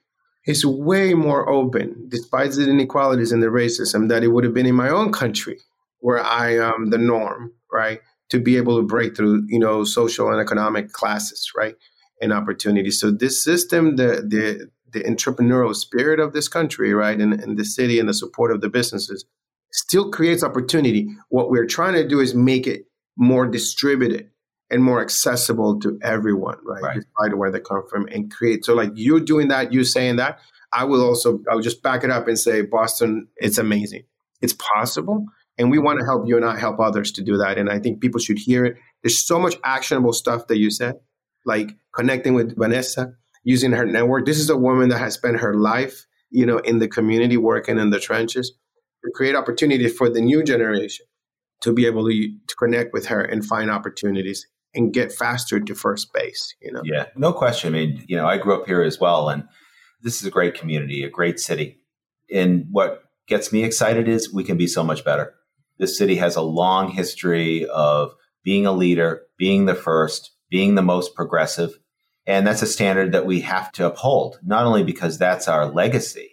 is 0.46 0.66
way 0.66 1.14
more 1.14 1.50
open, 1.50 2.08
despite 2.10 2.52
the 2.52 2.70
inequalities 2.70 3.32
and 3.32 3.42
the 3.42 3.48
racism, 3.48 4.10
that 4.10 4.24
it 4.24 4.28
would 4.28 4.44
have 4.44 4.54
been 4.54 4.66
in 4.66 4.76
my 4.76 4.90
own 4.90 5.14
country 5.14 5.60
where 6.00 6.22
I 6.22 6.56
am 6.56 6.90
the 6.90 6.98
norm, 6.98 7.54
right? 7.72 8.02
To 8.32 8.40
be 8.40 8.58
able 8.58 8.76
to 8.76 8.84
break 8.84 9.16
through, 9.16 9.46
you 9.48 9.60
know, 9.60 9.86
social 9.86 10.30
and 10.30 10.42
economic 10.42 10.92
classes, 10.92 11.52
right? 11.56 11.76
And 12.22 12.34
opportunities. 12.34 13.00
So 13.00 13.12
this 13.12 13.42
system, 13.42 13.96
the 13.96 14.22
the 14.28 14.70
the 14.92 15.06
entrepreneurial 15.06 15.74
spirit 15.74 16.20
of 16.20 16.34
this 16.34 16.50
country, 16.50 16.94
right, 16.94 17.20
and, 17.20 17.34
and 17.34 17.58
the 17.58 17.66
city 17.66 18.00
and 18.00 18.10
the 18.10 18.14
support 18.14 18.52
of 18.52 18.60
the 18.60 18.70
businesses 18.70 19.26
still 19.74 20.12
creates 20.12 20.44
opportunity. 20.44 21.10
What 21.30 21.50
we're 21.50 21.66
trying 21.66 21.94
to 21.94 22.08
do 22.08 22.20
is 22.20 22.34
make 22.34 22.68
it 22.68 22.86
more 23.18 23.48
distributed 23.48 24.30
and 24.70 24.84
more 24.84 25.02
accessible 25.02 25.80
to 25.80 26.00
everyone, 26.02 26.58
right? 26.64 26.82
right. 26.82 26.96
Despite 26.96 27.38
where 27.38 27.52
they 27.52 27.60
come 27.60 27.84
from 27.90 28.08
and 28.08 28.32
create. 28.32 28.64
So 28.66 28.74
like 28.74 28.92
you're 28.96 29.20
doing 29.20 29.50
that, 29.50 29.74
you 29.74 29.84
saying 29.84 30.16
that, 30.18 30.40
I 30.72 30.86
will 30.86 31.04
also 31.04 31.40
I'll 31.52 31.60
just 31.60 31.84
back 31.84 32.04
it 32.04 32.10
up 32.10 32.28
and 32.28 32.40
say 32.40 32.62
Boston, 32.62 33.28
it's 33.38 33.58
amazing. 33.58 34.04
It's 34.42 34.54
possible. 34.54 35.26
And 35.58 35.70
we 35.70 35.78
want 35.78 36.00
to 36.00 36.06
help 36.06 36.28
you 36.28 36.36
and 36.36 36.46
I 36.46 36.58
help 36.58 36.80
others 36.80 37.12
to 37.14 37.24
do 37.24 37.38
that. 37.38 37.58
And 37.58 37.70
I 37.70 37.80
think 37.80 38.02
people 38.02 38.20
should 38.20 38.40
hear 38.40 38.66
it. 38.66 38.78
There's 39.04 39.24
so 39.24 39.40
much 39.40 39.56
actionable 39.64 40.14
stuff 40.14 40.48
that 40.48 40.58
you 40.58 40.72
said, 40.72 40.96
like 41.46 41.76
connecting 41.96 42.34
with 42.34 42.58
Vanessa, 42.58 43.14
using 43.44 43.72
her 43.74 43.86
network. 43.86 44.26
This 44.26 44.40
is 44.40 44.50
a 44.50 44.58
woman 44.58 44.90
that 44.90 44.98
has 44.98 45.14
spent 45.14 45.42
her 45.42 45.54
life, 45.54 46.08
you 46.32 46.48
know, 46.48 46.58
in 46.58 46.80
the 46.80 46.88
community 46.88 47.38
working 47.38 47.78
in 47.78 47.92
the 47.92 48.00
trenches 48.00 48.54
create 49.12 49.36
opportunity 49.36 49.88
for 49.88 50.10
the 50.10 50.22
new 50.22 50.44
generation 50.44 51.06
to 51.62 51.74
be 51.74 51.86
able 51.86 52.08
to, 52.08 52.34
to 52.48 52.56
connect 52.56 52.94
with 52.94 53.06
her 53.08 53.22
and 53.22 53.46
find 53.46 53.70
opportunities 53.70 54.48
and 54.76 54.94
get 54.94 55.12
faster 55.12 55.60
to 55.60 55.76
first 55.76 56.12
base 56.14 56.56
you 56.62 56.72
know? 56.72 56.82
Yeah 56.84 57.08
no 57.16 57.34
question. 57.34 57.74
I 57.74 57.78
mean 57.78 58.04
you 58.08 58.18
know 58.18 58.28
i 58.28 58.38
grew 58.38 58.54
up 58.60 58.66
here 58.66 58.82
as 58.82 59.00
well 59.00 59.30
and 59.30 59.44
this 60.02 60.20
is 60.20 60.28
a 60.28 60.32
great 60.32 60.54
community 60.56 61.04
a 61.04 61.10
great 61.10 61.40
city. 61.40 61.80
And 62.32 62.66
what 62.72 63.04
gets 63.28 63.52
me 63.52 63.64
excited 63.64 64.08
is 64.08 64.34
we 64.34 64.44
can 64.44 64.58
be 64.58 64.68
so 64.68 64.84
much 64.84 65.06
better. 65.06 65.36
This 65.78 65.98
city 65.98 66.16
has 66.16 66.36
a 66.36 66.42
long 66.42 66.90
history 66.90 67.66
of 67.68 68.14
being 68.44 68.66
a 68.66 68.72
leader 68.72 69.24
being 69.38 69.66
the 69.66 69.76
first 69.76 70.32
being 70.50 70.76
the 70.76 70.82
most 70.82 71.16
progressive 71.16 71.80
and 72.26 72.46
that's 72.46 72.62
a 72.62 72.68
standard 72.68 73.12
that 73.12 73.26
we 73.26 73.42
have 73.42 73.72
to 73.72 73.86
uphold 73.86 74.40
not 74.44 74.66
only 74.66 74.84
because 74.84 75.18
that's 75.18 75.48
our 75.48 75.66
legacy 75.66 76.32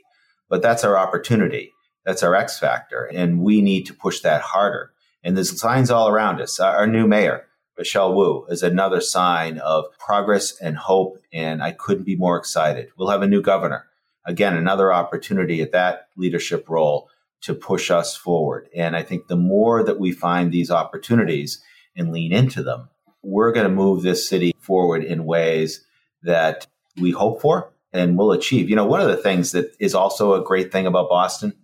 but 0.48 0.62
that's 0.62 0.84
our 0.84 0.98
opportunity 0.98 1.72
that's 2.04 2.22
our 2.22 2.34
X 2.34 2.58
factor. 2.58 3.04
And 3.04 3.40
we 3.40 3.62
need 3.62 3.86
to 3.86 3.94
push 3.94 4.20
that 4.20 4.40
harder. 4.40 4.92
And 5.22 5.36
there's 5.36 5.60
signs 5.60 5.90
all 5.90 6.08
around 6.08 6.40
us. 6.40 6.58
Our 6.58 6.86
new 6.86 7.06
mayor, 7.06 7.46
Michelle 7.76 8.14
Wu, 8.14 8.46
is 8.48 8.62
another 8.62 9.00
sign 9.00 9.58
of 9.58 9.84
progress 9.98 10.58
and 10.60 10.76
hope. 10.76 11.18
And 11.32 11.62
I 11.62 11.72
couldn't 11.72 12.04
be 12.04 12.16
more 12.16 12.36
excited. 12.38 12.88
We'll 12.96 13.10
have 13.10 13.22
a 13.22 13.28
new 13.28 13.42
governor. 13.42 13.86
Again, 14.26 14.56
another 14.56 14.92
opportunity 14.92 15.60
at 15.62 15.72
that 15.72 16.08
leadership 16.16 16.68
role 16.68 17.08
to 17.42 17.54
push 17.54 17.90
us 17.90 18.16
forward. 18.16 18.68
And 18.74 18.94
I 18.94 19.02
think 19.02 19.26
the 19.26 19.36
more 19.36 19.82
that 19.82 19.98
we 19.98 20.12
find 20.12 20.52
these 20.52 20.70
opportunities 20.70 21.62
and 21.96 22.12
lean 22.12 22.32
into 22.32 22.62
them, 22.62 22.88
we're 23.22 23.52
going 23.52 23.68
to 23.68 23.74
move 23.74 24.02
this 24.02 24.28
city 24.28 24.54
forward 24.58 25.04
in 25.04 25.24
ways 25.24 25.84
that 26.22 26.66
we 26.98 27.10
hope 27.10 27.40
for 27.40 27.72
and 27.92 28.16
will 28.16 28.32
achieve. 28.32 28.68
You 28.68 28.76
know, 28.76 28.84
one 28.84 29.00
of 29.00 29.08
the 29.08 29.16
things 29.16 29.52
that 29.52 29.74
is 29.80 29.94
also 29.94 30.34
a 30.34 30.44
great 30.44 30.70
thing 30.70 30.86
about 30.86 31.08
Boston 31.08 31.54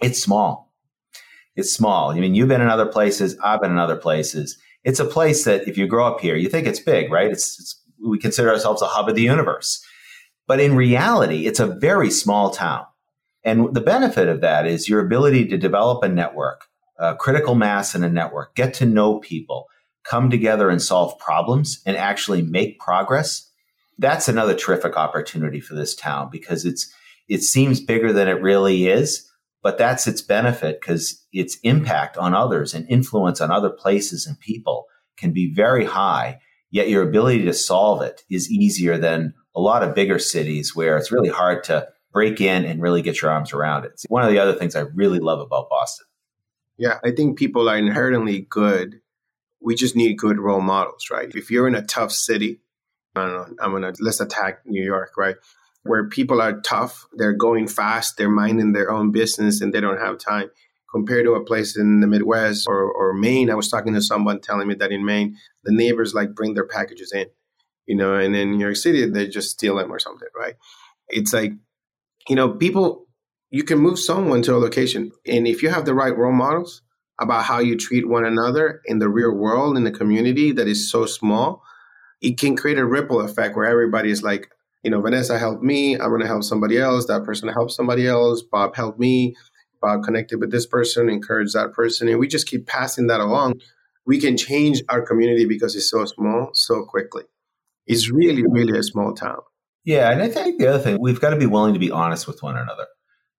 it's 0.00 0.22
small. 0.22 0.72
It's 1.56 1.72
small. 1.72 2.10
I 2.10 2.20
mean, 2.20 2.34
you've 2.34 2.48
been 2.48 2.60
in 2.60 2.68
other 2.68 2.86
places. 2.86 3.36
I've 3.42 3.60
been 3.60 3.72
in 3.72 3.78
other 3.78 3.96
places. 3.96 4.56
It's 4.84 5.00
a 5.00 5.04
place 5.04 5.44
that 5.44 5.66
if 5.66 5.76
you 5.76 5.86
grow 5.86 6.06
up 6.06 6.20
here, 6.20 6.36
you 6.36 6.48
think 6.48 6.66
it's 6.66 6.80
big, 6.80 7.10
right? 7.10 7.30
It's, 7.30 7.58
it's 7.58 7.82
we 8.00 8.18
consider 8.18 8.50
ourselves 8.50 8.80
a 8.80 8.86
hub 8.86 9.08
of 9.08 9.16
the 9.16 9.22
universe. 9.22 9.84
But 10.46 10.60
in 10.60 10.76
reality, 10.76 11.46
it's 11.46 11.60
a 11.60 11.66
very 11.66 12.10
small 12.10 12.50
town. 12.50 12.86
And 13.44 13.74
the 13.74 13.80
benefit 13.80 14.28
of 14.28 14.40
that 14.40 14.66
is 14.66 14.88
your 14.88 15.00
ability 15.00 15.46
to 15.48 15.58
develop 15.58 16.02
a 16.02 16.08
network, 16.08 16.66
a 16.98 17.16
critical 17.16 17.54
mass 17.54 17.94
in 17.94 18.04
a 18.04 18.08
network, 18.08 18.54
get 18.54 18.74
to 18.74 18.86
know 18.86 19.18
people, 19.18 19.66
come 20.04 20.30
together 20.30 20.70
and 20.70 20.80
solve 20.80 21.18
problems 21.18 21.80
and 21.84 21.96
actually 21.96 22.42
make 22.42 22.78
progress. 22.78 23.50
That's 23.98 24.28
another 24.28 24.54
terrific 24.54 24.96
opportunity 24.96 25.60
for 25.60 25.74
this 25.74 25.94
town 25.94 26.28
because 26.30 26.64
it's 26.64 26.92
it 27.28 27.42
seems 27.42 27.80
bigger 27.80 28.12
than 28.12 28.28
it 28.28 28.40
really 28.40 28.86
is 28.86 29.27
but 29.62 29.78
that's 29.78 30.06
its 30.06 30.22
benefit 30.22 30.80
because 30.80 31.26
its 31.32 31.58
impact 31.62 32.16
on 32.16 32.34
others 32.34 32.74
and 32.74 32.88
influence 32.88 33.40
on 33.40 33.50
other 33.50 33.70
places 33.70 34.26
and 34.26 34.38
people 34.40 34.86
can 35.16 35.32
be 35.32 35.52
very 35.52 35.84
high. 35.84 36.40
Yet 36.70 36.88
your 36.88 37.02
ability 37.02 37.44
to 37.44 37.54
solve 37.54 38.02
it 38.02 38.22
is 38.30 38.50
easier 38.50 38.98
than 38.98 39.34
a 39.56 39.60
lot 39.60 39.82
of 39.82 39.94
bigger 39.94 40.18
cities 40.18 40.76
where 40.76 40.96
it's 40.96 41.10
really 41.10 41.30
hard 41.30 41.64
to 41.64 41.88
break 42.12 42.40
in 42.40 42.64
and 42.64 42.80
really 42.80 43.02
get 43.02 43.20
your 43.20 43.30
arms 43.30 43.52
around 43.52 43.84
it. 43.84 43.92
It's 43.92 44.04
one 44.08 44.22
of 44.22 44.30
the 44.30 44.38
other 44.38 44.54
things 44.54 44.76
I 44.76 44.80
really 44.94 45.18
love 45.18 45.40
about 45.40 45.68
Boston. 45.68 46.06
Yeah, 46.76 46.98
I 47.04 47.10
think 47.10 47.38
people 47.38 47.68
are 47.68 47.76
inherently 47.76 48.46
good. 48.48 49.00
We 49.60 49.74
just 49.74 49.96
need 49.96 50.16
good 50.18 50.38
role 50.38 50.60
models, 50.60 51.08
right? 51.10 51.28
If 51.34 51.50
you're 51.50 51.66
in 51.66 51.74
a 51.74 51.82
tough 51.82 52.12
city, 52.12 52.60
I 53.16 53.26
don't 53.26 53.32
know, 53.32 53.56
I'm 53.60 53.72
gonna 53.72 53.92
let's 54.00 54.20
attack 54.20 54.60
New 54.64 54.84
York, 54.84 55.16
right? 55.16 55.36
Where 55.88 56.08
people 56.08 56.40
are 56.40 56.60
tough, 56.60 57.06
they're 57.14 57.32
going 57.32 57.66
fast, 57.68 58.16
they're 58.16 58.28
minding 58.28 58.72
their 58.72 58.90
own 58.90 59.10
business, 59.10 59.60
and 59.60 59.72
they 59.72 59.80
don't 59.80 60.00
have 60.00 60.18
time. 60.18 60.50
Compared 60.90 61.26
to 61.26 61.34
a 61.34 61.44
place 61.44 61.76
in 61.76 62.00
the 62.00 62.06
Midwest 62.06 62.66
or, 62.66 62.90
or 62.90 63.12
Maine, 63.12 63.50
I 63.50 63.54
was 63.54 63.68
talking 63.68 63.92
to 63.94 64.00
someone 64.00 64.40
telling 64.40 64.68
me 64.68 64.74
that 64.76 64.90
in 64.90 65.04
Maine, 65.04 65.36
the 65.64 65.72
neighbors 65.72 66.14
like 66.14 66.34
bring 66.34 66.54
their 66.54 66.66
packages 66.66 67.12
in, 67.12 67.26
you 67.86 67.94
know, 67.94 68.14
and 68.14 68.34
in 68.34 68.52
New 68.52 68.64
York 68.64 68.76
City, 68.76 69.04
they 69.04 69.26
just 69.28 69.50
steal 69.50 69.76
them 69.76 69.92
or 69.92 69.98
something, 69.98 70.28
right? 70.34 70.54
It's 71.08 71.34
like, 71.34 71.52
you 72.26 72.36
know, 72.36 72.50
people, 72.54 73.06
you 73.50 73.64
can 73.64 73.78
move 73.78 73.98
someone 73.98 74.40
to 74.42 74.54
a 74.54 74.58
location. 74.58 75.12
And 75.26 75.46
if 75.46 75.62
you 75.62 75.68
have 75.68 75.84
the 75.84 75.94
right 75.94 76.16
role 76.16 76.32
models 76.32 76.80
about 77.20 77.44
how 77.44 77.58
you 77.58 77.76
treat 77.76 78.08
one 78.08 78.24
another 78.24 78.80
in 78.86 78.98
the 78.98 79.08
real 79.10 79.32
world, 79.32 79.76
in 79.76 79.84
the 79.84 79.90
community 79.90 80.52
that 80.52 80.68
is 80.68 80.90
so 80.90 81.04
small, 81.04 81.62
it 82.22 82.38
can 82.38 82.56
create 82.56 82.78
a 82.78 82.86
ripple 82.86 83.20
effect 83.20 83.56
where 83.56 83.66
everybody 83.66 84.10
is 84.10 84.22
like, 84.22 84.50
you 84.82 84.90
know, 84.90 85.00
Vanessa 85.00 85.38
helped 85.38 85.62
me. 85.62 85.94
I'm 85.94 86.08
going 86.08 86.20
to 86.20 86.26
help 86.26 86.44
somebody 86.44 86.78
else. 86.78 87.06
That 87.06 87.24
person 87.24 87.48
helped 87.48 87.72
somebody 87.72 88.06
else. 88.06 88.42
Bob 88.42 88.76
helped 88.76 88.98
me. 88.98 89.34
Bob 89.80 90.02
connected 90.02 90.40
with 90.40 90.50
this 90.50 90.66
person, 90.66 91.08
encouraged 91.08 91.54
that 91.54 91.72
person. 91.72 92.08
And 92.08 92.18
we 92.18 92.26
just 92.26 92.48
keep 92.48 92.66
passing 92.66 93.06
that 93.08 93.20
along. 93.20 93.60
We 94.06 94.18
can 94.18 94.36
change 94.36 94.82
our 94.88 95.02
community 95.02 95.44
because 95.44 95.76
it's 95.76 95.90
so 95.90 96.04
small 96.04 96.50
so 96.54 96.84
quickly. 96.84 97.24
It's 97.86 98.10
really, 98.10 98.44
really 98.46 98.78
a 98.78 98.82
small 98.82 99.14
town. 99.14 99.38
Yeah. 99.84 100.10
And 100.10 100.22
I 100.22 100.28
think 100.28 100.58
the 100.58 100.68
other 100.68 100.78
thing, 100.78 100.98
we've 101.00 101.20
got 101.20 101.30
to 101.30 101.36
be 101.36 101.46
willing 101.46 101.74
to 101.74 101.80
be 101.80 101.90
honest 101.90 102.26
with 102.26 102.42
one 102.42 102.56
another. 102.56 102.86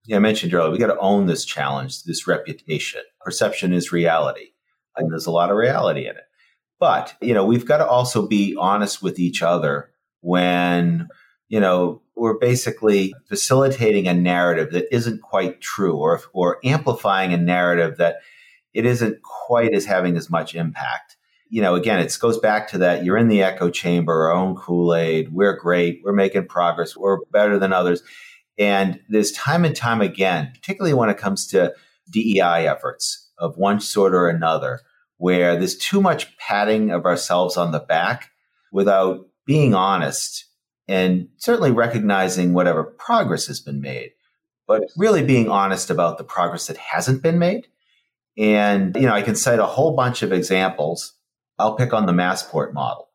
Yeah, 0.06 0.16
I 0.16 0.20
mentioned 0.20 0.54
earlier, 0.54 0.72
we 0.72 0.78
got 0.78 0.86
to 0.86 0.98
own 0.98 1.26
this 1.26 1.44
challenge, 1.44 2.04
this 2.04 2.26
reputation. 2.26 3.02
Perception 3.20 3.72
is 3.72 3.92
reality. 3.92 4.48
And 4.96 5.10
there's 5.10 5.26
a 5.26 5.30
lot 5.30 5.50
of 5.50 5.56
reality 5.56 6.02
in 6.02 6.16
it. 6.16 6.24
But, 6.80 7.14
you 7.20 7.34
know, 7.34 7.44
we've 7.44 7.66
got 7.66 7.78
to 7.78 7.86
also 7.86 8.26
be 8.26 8.56
honest 8.58 9.02
with 9.02 9.18
each 9.18 9.42
other 9.42 9.90
when 10.22 11.08
you 11.50 11.58
know, 11.58 12.00
we're 12.14 12.38
basically 12.38 13.12
facilitating 13.26 14.06
a 14.06 14.14
narrative 14.14 14.70
that 14.70 14.94
isn't 14.94 15.20
quite 15.20 15.60
true 15.60 15.96
or, 15.96 16.20
or 16.32 16.60
amplifying 16.64 17.34
a 17.34 17.36
narrative 17.36 17.98
that 17.98 18.20
it 18.72 18.86
isn't 18.86 19.20
quite 19.22 19.74
as 19.74 19.84
having 19.84 20.16
as 20.16 20.30
much 20.30 20.54
impact. 20.54 21.16
you 21.48 21.60
know, 21.60 21.74
again, 21.74 21.98
it 21.98 22.16
goes 22.20 22.38
back 22.38 22.68
to 22.68 22.78
that 22.78 23.04
you're 23.04 23.18
in 23.18 23.26
the 23.26 23.42
echo 23.42 23.68
chamber, 23.68 24.28
our 24.28 24.32
own 24.32 24.54
Kool 24.54 24.94
Aid. 24.94 25.32
We're 25.32 25.56
great. 25.56 26.00
We're 26.04 26.12
making 26.12 26.46
progress. 26.46 26.96
We're 26.96 27.24
better 27.32 27.58
than 27.58 27.72
others. 27.72 28.04
And 28.56 29.00
there's 29.08 29.32
time 29.32 29.64
and 29.64 29.74
time 29.74 30.00
again, 30.00 30.52
particularly 30.54 30.94
when 30.94 31.10
it 31.10 31.18
comes 31.18 31.48
to 31.48 31.74
DEI 32.08 32.68
efforts 32.68 33.28
of 33.38 33.56
one 33.56 33.80
sort 33.80 34.14
or 34.14 34.28
another, 34.28 34.82
where 35.16 35.56
there's 35.56 35.76
too 35.76 36.00
much 36.00 36.36
patting 36.38 36.92
of 36.92 37.06
ourselves 37.06 37.56
on 37.56 37.72
the 37.72 37.80
back 37.80 38.30
without 38.70 39.26
being 39.46 39.74
honest 39.74 40.44
and 40.90 41.28
certainly 41.36 41.70
recognizing 41.70 42.52
whatever 42.52 42.82
progress 42.82 43.46
has 43.46 43.60
been 43.60 43.80
made, 43.80 44.10
but 44.66 44.82
really 44.96 45.22
being 45.22 45.48
honest 45.48 45.88
about 45.88 46.18
the 46.18 46.24
progress 46.24 46.66
that 46.66 46.76
hasn't 46.76 47.22
been 47.22 47.38
made. 47.38 47.68
And, 48.36 48.96
you 48.96 49.02
know, 49.02 49.14
I 49.14 49.22
can 49.22 49.36
cite 49.36 49.60
a 49.60 49.66
whole 49.66 49.94
bunch 49.94 50.22
of 50.22 50.32
examples 50.32 51.14
I'll 51.60 51.76
pick 51.76 51.92
on 51.92 52.06
the 52.06 52.12
Massport 52.12 52.72
model. 52.72 53.08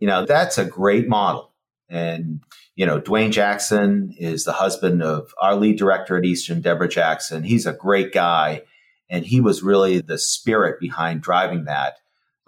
You 0.00 0.08
know, 0.08 0.26
that's 0.26 0.58
a 0.58 0.64
great 0.64 1.06
model. 1.06 1.52
And, 1.88 2.40
you 2.74 2.84
know, 2.86 2.98
Duane 2.98 3.30
Jackson 3.30 4.12
is 4.18 4.42
the 4.42 4.52
husband 4.52 5.00
of 5.00 5.32
our 5.40 5.54
lead 5.54 5.78
director 5.78 6.16
at 6.16 6.24
Eastern, 6.24 6.60
Deborah 6.60 6.88
Jackson. 6.88 7.44
He's 7.44 7.66
a 7.66 7.72
great 7.72 8.12
guy. 8.12 8.62
And 9.08 9.24
he 9.24 9.40
was 9.40 9.62
really 9.62 10.00
the 10.00 10.18
spirit 10.18 10.80
behind 10.80 11.22
driving 11.22 11.66
that 11.66 11.98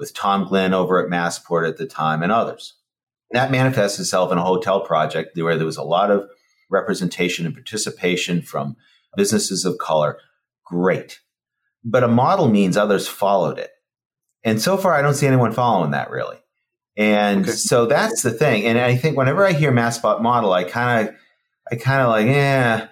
with 0.00 0.14
Tom 0.14 0.48
Glynn 0.48 0.74
over 0.74 1.00
at 1.00 1.08
Massport 1.08 1.68
at 1.68 1.76
the 1.76 1.86
time 1.86 2.24
and 2.24 2.32
others. 2.32 2.74
That 3.30 3.50
manifests 3.50 3.98
itself 3.98 4.32
in 4.32 4.38
a 4.38 4.44
hotel 4.44 4.80
project 4.80 5.36
where 5.36 5.56
there 5.56 5.66
was 5.66 5.76
a 5.76 5.82
lot 5.82 6.10
of 6.10 6.28
representation 6.70 7.46
and 7.46 7.54
participation 7.54 8.42
from 8.42 8.76
businesses 9.16 9.64
of 9.64 9.78
color. 9.78 10.18
Great. 10.64 11.20
But 11.84 12.04
a 12.04 12.08
model 12.08 12.48
means 12.48 12.76
others 12.76 13.08
followed 13.08 13.58
it. 13.58 13.70
And 14.44 14.60
so 14.60 14.76
far, 14.76 14.94
I 14.94 15.02
don't 15.02 15.14
see 15.14 15.26
anyone 15.26 15.52
following 15.52 15.90
that 15.92 16.10
really. 16.10 16.36
And 16.96 17.42
okay. 17.44 17.52
so 17.52 17.86
that's 17.86 18.22
the 18.22 18.30
thing. 18.30 18.64
And 18.64 18.78
I 18.78 18.96
think 18.96 19.16
whenever 19.16 19.46
I 19.46 19.52
hear 19.52 19.72
Massport 19.72 20.20
model, 20.20 20.52
I 20.52 20.64
kind 20.64 21.08
of, 21.08 21.14
I 21.70 21.76
kind 21.76 22.02
of 22.02 22.08
like, 22.08 22.26
yeah, 22.26 22.88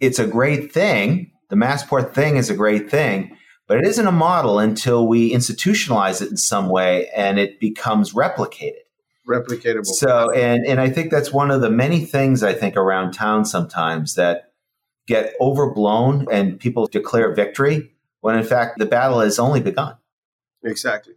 it's 0.00 0.18
a 0.18 0.26
great 0.26 0.72
thing. 0.72 1.32
The 1.48 1.56
Massport 1.56 2.12
thing 2.12 2.36
is 2.36 2.50
a 2.50 2.54
great 2.54 2.90
thing, 2.90 3.36
but 3.66 3.78
it 3.78 3.86
isn't 3.86 4.06
a 4.06 4.12
model 4.12 4.58
until 4.58 5.06
we 5.06 5.32
institutionalize 5.32 6.20
it 6.20 6.30
in 6.30 6.36
some 6.36 6.68
way 6.68 7.08
and 7.16 7.38
it 7.38 7.60
becomes 7.60 8.12
replicated. 8.12 8.85
Replicatable. 9.28 9.86
So, 9.86 10.30
and, 10.30 10.64
and 10.66 10.80
I 10.80 10.88
think 10.88 11.10
that's 11.10 11.32
one 11.32 11.50
of 11.50 11.60
the 11.60 11.70
many 11.70 12.04
things 12.04 12.42
I 12.42 12.52
think 12.52 12.76
around 12.76 13.12
town 13.12 13.44
sometimes 13.44 14.14
that 14.14 14.52
get 15.06 15.34
overblown 15.40 16.26
and 16.30 16.58
people 16.58 16.86
declare 16.86 17.34
victory 17.34 17.92
when 18.20 18.36
in 18.36 18.44
fact 18.44 18.78
the 18.78 18.86
battle 18.86 19.20
has 19.20 19.38
only 19.38 19.60
begun. 19.60 19.96
Exactly. 20.64 21.14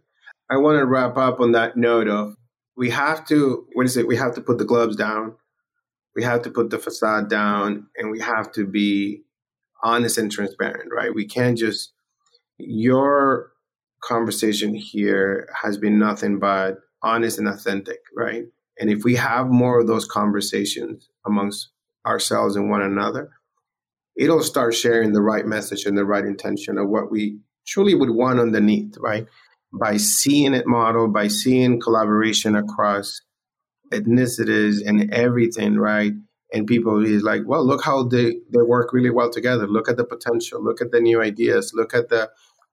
I 0.48 0.56
want 0.56 0.78
to 0.78 0.86
wrap 0.86 1.16
up 1.16 1.40
on 1.40 1.52
that 1.52 1.76
note 1.76 2.08
of 2.08 2.36
we 2.76 2.90
have 2.90 3.26
to, 3.28 3.66
what 3.74 3.86
is 3.86 3.96
it? 3.96 4.06
We 4.06 4.16
have 4.16 4.34
to 4.34 4.40
put 4.40 4.58
the 4.58 4.64
gloves 4.64 4.96
down. 4.96 5.36
We 6.16 6.24
have 6.24 6.42
to 6.42 6.50
put 6.50 6.70
the 6.70 6.78
facade 6.78 7.28
down 7.28 7.86
and 7.96 8.10
we 8.10 8.20
have 8.20 8.50
to 8.52 8.66
be 8.66 9.22
honest 9.82 10.18
and 10.18 10.30
transparent, 10.30 10.90
right? 10.92 11.14
We 11.14 11.26
can't 11.26 11.56
just, 11.56 11.92
your 12.58 13.52
conversation 14.02 14.74
here 14.74 15.48
has 15.62 15.76
been 15.76 15.98
nothing 15.98 16.38
but 16.38 16.78
honest 17.02 17.38
and 17.38 17.48
authentic, 17.48 18.00
right? 18.16 18.44
And 18.78 18.90
if 18.90 19.04
we 19.04 19.16
have 19.16 19.48
more 19.48 19.80
of 19.80 19.86
those 19.86 20.06
conversations 20.06 21.08
amongst 21.26 21.70
ourselves 22.06 22.56
and 22.56 22.70
one 22.70 22.82
another, 22.82 23.30
it'll 24.16 24.42
start 24.42 24.74
sharing 24.74 25.12
the 25.12 25.22
right 25.22 25.46
message 25.46 25.84
and 25.84 25.96
the 25.96 26.04
right 26.04 26.24
intention 26.24 26.78
of 26.78 26.88
what 26.88 27.10
we 27.10 27.38
truly 27.66 27.94
would 27.94 28.10
want 28.10 28.40
underneath, 28.40 28.94
right? 28.98 29.26
By 29.72 29.98
seeing 29.98 30.54
it 30.54 30.66
modeled, 30.66 31.12
by 31.12 31.28
seeing 31.28 31.80
collaboration 31.80 32.56
across 32.56 33.20
ethnicities 33.92 34.78
and 34.84 35.12
everything, 35.12 35.76
right? 35.76 36.12
And 36.52 36.66
people 36.66 37.04
is 37.04 37.22
like, 37.22 37.42
well, 37.46 37.64
look 37.64 37.84
how 37.84 38.04
they, 38.04 38.36
they 38.52 38.62
work 38.62 38.92
really 38.92 39.10
well 39.10 39.30
together. 39.30 39.68
Look 39.68 39.88
at 39.88 39.96
the 39.96 40.04
potential. 40.04 40.62
Look 40.62 40.80
at 40.80 40.90
the 40.90 41.00
new 41.00 41.22
ideas. 41.22 41.72
Look 41.74 41.94
at 41.94 42.08
the 42.08 42.30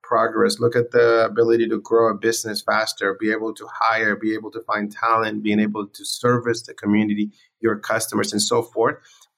progress. 0.08 0.60
Look 0.60 0.76
at 0.76 0.92
the 0.92 1.26
ability 1.26 1.68
to 1.70 1.82
grow 1.82 2.10
a 2.10 2.16
business 2.16 2.62
faster, 2.62 3.18
be 3.20 3.32
able 3.32 3.54
to 3.54 3.68
hire, 3.72 4.16
be 4.16 4.34
able 4.34 4.52
to 4.52 4.62
find 4.62 4.92
talent, 4.92 5.44
being 5.44 5.60
able 5.60 5.88
to 5.88 6.06
service 6.06 6.62
the 6.62 6.74
community, 6.74 7.32
your 7.60 7.78
customers, 7.78 8.32
and 8.32 8.42
so 8.42 8.62
forth. 8.62 8.96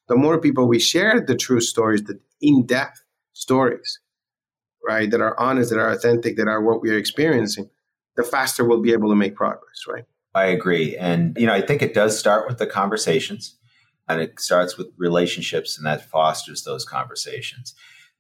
The 0.08 0.16
more 0.16 0.40
people 0.40 0.68
we 0.68 0.80
share 0.80 1.20
the 1.22 1.36
true 1.36 1.62
stories, 1.62 2.04
the 2.04 2.20
in 2.42 2.66
depth 2.66 3.04
stories, 3.34 4.00
right, 4.88 5.10
that 5.12 5.22
are 5.22 5.40
honest, 5.40 5.72
that 5.72 5.80
are 5.80 5.92
authentic, 5.92 6.38
that 6.38 6.48
are 6.48 6.62
what 6.62 6.82
we 6.82 6.92
are 6.92 6.98
experiencing, 6.98 7.70
the 8.16 8.24
faster 8.24 8.64
we'll 8.66 8.82
be 8.82 8.94
able 8.94 9.10
to 9.10 9.16
make 9.16 9.36
progress, 9.36 9.86
right? 9.88 10.06
I 10.36 10.46
agree. 10.46 10.96
And, 10.98 11.36
you 11.38 11.48
know, 11.48 11.54
I 11.54 11.62
think 11.62 11.82
it 11.82 11.94
does 11.94 12.18
start 12.18 12.48
with 12.48 12.60
the 12.60 12.68
conversations 12.68 13.58
and 14.08 14.22
it 14.22 14.40
starts 14.40 14.78
with 14.78 14.88
relationships 14.98 15.78
and 15.78 15.86
that 15.86 16.10
fosters 16.10 16.64
those 16.64 16.86
conversations. 16.86 17.74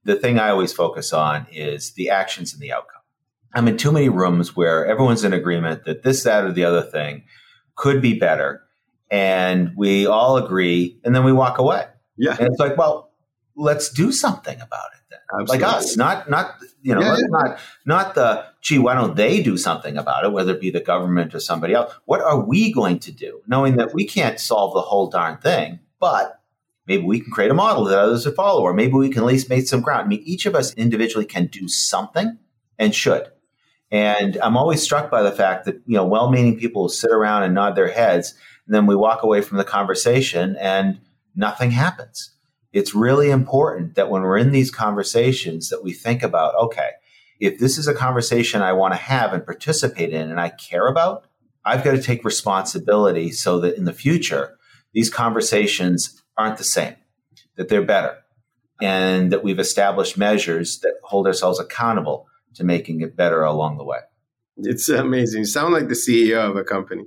The 0.04 0.16
thing 0.16 0.40
I 0.40 0.50
always 0.50 0.74
focus 0.74 1.14
on 1.14 1.48
is 1.52 1.92
the 1.94 2.10
actions 2.10 2.54
and 2.54 2.62
the 2.62 2.72
outcome. 2.72 3.02
I'm 3.54 3.68
in 3.68 3.78
too 3.78 3.92
many 3.92 4.10
rooms 4.10 4.56
where 4.56 4.86
everyone's 4.86 5.24
in 5.24 5.34
agreement 5.34 5.86
that 5.86 6.04
this, 6.04 6.24
that, 6.24 6.46
or 6.46 6.52
the 6.52 6.64
other 6.64 6.84
thing 6.84 7.24
could 7.76 8.02
be 8.02 8.18
better. 8.18 8.62
And 9.12 9.72
we 9.76 10.06
all 10.06 10.38
agree 10.38 11.00
and 11.04 11.16
then 11.16 11.24
we 11.24 11.34
walk 11.34 11.58
away. 11.58 11.86
Yeah. 12.18 12.36
And 12.40 12.48
it's 12.48 12.60
like, 12.60 12.78
well, 12.78 13.12
let's 13.56 13.90
do 13.90 14.12
something 14.12 14.56
about 14.56 14.90
it. 14.94 15.02
Then. 15.10 15.20
Absolutely. 15.34 15.66
like 15.66 15.76
us, 15.76 15.98
not 15.98 16.30
not 16.30 16.56
you 16.82 16.96
know, 16.96 17.02
yeah, 17.02 17.18
not 17.30 17.60
not 17.86 18.16
the 18.16 18.46
gee, 18.62 18.80
why 18.80 18.94
don't 18.94 19.16
they 19.16 19.42
do 19.42 19.58
something 19.58 19.98
about 19.98 20.26
it, 20.26 20.32
whether 20.32 20.54
it 20.54 20.62
be 20.62 20.72
the 20.72 20.80
government 20.80 21.36
or 21.36 21.40
somebody 21.40 21.74
else? 21.74 21.94
What 22.06 22.22
are 22.22 22.40
we 22.40 22.72
going 22.72 23.00
to 23.00 23.12
do, 23.12 23.42
knowing 23.48 23.78
that 23.78 23.94
we 23.94 24.06
can't 24.06 24.40
solve 24.40 24.74
the 24.74 24.82
whole 24.82 25.10
darn 25.10 25.38
thing, 25.38 25.80
but 26.00 26.38
maybe 26.89 27.04
we 27.04 27.21
can 27.21 27.32
create 27.32 27.52
a 27.52 27.54
model 27.54 27.86
that 27.86 27.97
others 27.97 28.25
would 28.25 28.36
follow, 28.36 28.62
or 28.62 28.73
maybe 28.73 28.93
we 28.93 29.10
can 29.10 29.19
at 29.19 29.28
least 29.28 29.49
make 29.49 29.67
some 29.67 29.80
ground. 29.80 30.06
I 30.06 30.08
mean, 30.08 30.23
each 30.25 30.45
of 30.45 30.56
us 30.56 30.73
individually 30.73 31.25
can 31.25 31.45
do 31.45 31.69
something 31.69 32.38
and 32.78 32.93
should. 32.93 33.28
And 33.89 34.38
I'm 34.43 34.58
always 34.58 34.84
struck 34.84 35.10
by 35.10 35.23
the 35.23 35.32
fact 35.32 35.63
that 35.65 35.75
you 35.86 35.95
know, 35.95 36.06
well-meaning 36.06 36.60
people 36.60 36.82
will 36.82 36.89
sit 36.89 37.12
around 37.12 37.43
and 37.43 37.56
nod 37.56 37.75
their 37.75 37.89
heads, 37.89 38.34
and 38.65 38.75
then 38.75 38.86
we 38.86 38.95
walk 38.95 39.23
away 39.23 39.39
from 39.41 39.58
the 39.58 39.63
conversation 39.63 40.58
and 40.58 40.99
nothing 41.36 41.71
happens 41.71 42.32
it's 42.71 42.93
really 42.93 43.32
important 43.32 43.95
that 43.95 44.10
when 44.10 44.21
we're 44.21 44.38
in 44.38 44.52
these 44.52 44.71
conversations 44.71 45.69
that 45.69 45.84
we 45.84 45.93
think 45.93 46.23
about 46.23 46.56
okay 46.56 46.91
if 47.39 47.60
this 47.60 47.78
is 47.78 47.88
a 47.88 47.93
conversation 47.93 48.62
i 48.62 48.73
want 48.73 48.93
to 48.93 48.99
have 48.99 49.34
and 49.34 49.45
participate 49.45 50.12
in 50.12 50.30
and 50.30 50.39
i 50.39 50.49
care 50.49 50.88
about 50.88 51.25
i've 51.65 51.84
got 51.84 51.91
to 51.91 52.02
take 52.02 52.23
responsibility 52.23 53.32
so 53.32 53.60
that 53.60 53.75
in 53.75 53.86
the 53.86 53.93
future 53.93 54.58
these 54.93 55.10
conversations 55.10 56.21
aren't 56.39 56.58
the 56.58 56.63
same 56.63 56.95
that 57.58 57.69
they're 57.69 57.84
better 57.84 58.17
and 58.82 59.32
that 59.32 59.43
we've 59.43 59.60
established 59.60 60.17
measures 60.17 60.80
that 60.80 60.93
hold 61.04 61.28
ourselves 61.28 61.60
accountable 61.60 62.28
to 62.56 62.63
making 62.63 63.02
it 63.02 63.15
better 63.15 63.43
along 63.43 63.78
the 63.78 63.84
way 63.84 63.99
it's 64.58 64.89
amazing 64.89 65.39
you 65.39 65.45
sound 65.45 65.73
like 65.73 65.88
the 65.88 65.93
ceo 65.93 66.49
of 66.49 66.56
a 66.56 66.63
company 66.63 67.04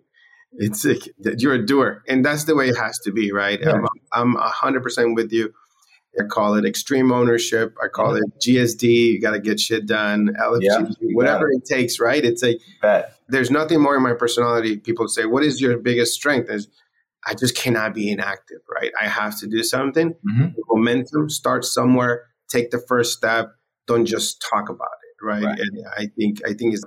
it's 0.54 0.84
like 0.84 1.08
you're 1.38 1.54
a 1.54 1.64
doer, 1.64 2.02
and 2.08 2.24
that's 2.24 2.44
the 2.44 2.54
way 2.54 2.68
it 2.68 2.76
has 2.76 2.98
to 3.00 3.12
be, 3.12 3.32
right? 3.32 3.58
Yeah. 3.60 3.78
I'm 4.12 4.36
hundred 4.38 4.82
percent 4.82 5.14
with 5.14 5.32
you. 5.32 5.52
I 6.20 6.24
call 6.24 6.54
it 6.56 6.66
extreme 6.66 7.10
ownership. 7.10 7.74
I 7.82 7.88
call 7.88 8.16
it 8.16 8.24
GSD. 8.38 8.82
You 8.82 9.20
got 9.20 9.30
to 9.30 9.40
get 9.40 9.58
shit 9.58 9.86
done. 9.86 10.36
LFG, 10.38 10.60
yeah, 10.60 10.86
whatever 11.14 11.50
it. 11.50 11.62
it. 11.62 11.64
takes, 11.64 11.98
right? 11.98 12.22
It's 12.22 12.42
like 12.42 12.60
there's 13.28 13.50
nothing 13.50 13.80
more 13.80 13.96
in 13.96 14.02
my 14.02 14.12
personality. 14.12 14.76
People 14.76 15.08
say, 15.08 15.24
"What 15.24 15.42
is 15.42 15.60
your 15.60 15.78
biggest 15.78 16.12
strength?" 16.12 16.50
Is 16.50 16.68
I 17.26 17.34
just 17.34 17.56
cannot 17.56 17.94
be 17.94 18.10
inactive, 18.10 18.58
right? 18.72 18.90
I 19.00 19.06
have 19.06 19.38
to 19.40 19.46
do 19.46 19.62
something. 19.62 20.10
Mm-hmm. 20.10 20.60
Momentum. 20.68 21.30
Start 21.30 21.64
somewhere. 21.64 22.26
Take 22.50 22.70
the 22.70 22.82
first 22.88 23.16
step. 23.16 23.52
Don't 23.86 24.06
just 24.06 24.44
talk 24.50 24.68
about 24.68 24.88
it, 24.88 25.24
right? 25.24 25.44
right. 25.44 25.58
And 25.58 25.84
I 25.96 26.06
think 26.16 26.40
I 26.44 26.54
think 26.54 26.74
it's 26.74 26.84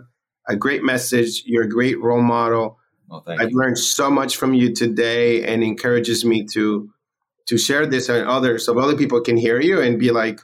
a 0.47 0.55
great 0.55 0.83
message. 0.83 1.43
You're 1.45 1.63
a 1.63 1.69
great 1.69 2.01
role 2.01 2.21
model 2.21 2.77
well, 3.07 3.23
I've 3.27 3.51
you. 3.51 3.57
learned 3.57 3.77
so 3.77 4.09
much 4.09 4.37
from 4.37 4.53
you 4.53 4.73
today 4.73 5.43
and 5.43 5.63
encourages 5.63 6.25
me 6.25 6.45
to 6.53 6.89
to 7.47 7.57
share 7.57 7.85
this 7.85 8.09
and 8.09 8.27
others 8.27 8.65
so 8.65 8.77
other 8.79 8.97
people 8.97 9.21
can 9.21 9.37
hear 9.37 9.61
you 9.61 9.79
and 9.79 9.99
be 9.99 10.09
like, 10.09 10.39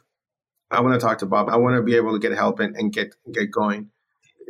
I 0.69 0.81
want 0.81 0.93
to 0.93 1.03
talk 1.03 1.17
to 1.19 1.25
Bob. 1.25 1.49
I 1.49 1.57
want 1.57 1.75
to 1.75 1.81
be 1.81 1.95
able 1.95 2.13
to 2.13 2.19
get 2.19 2.31
help 2.33 2.59
and, 2.59 2.75
and 2.75 2.93
get 2.93 3.15
get 3.31 3.51
going 3.51 3.89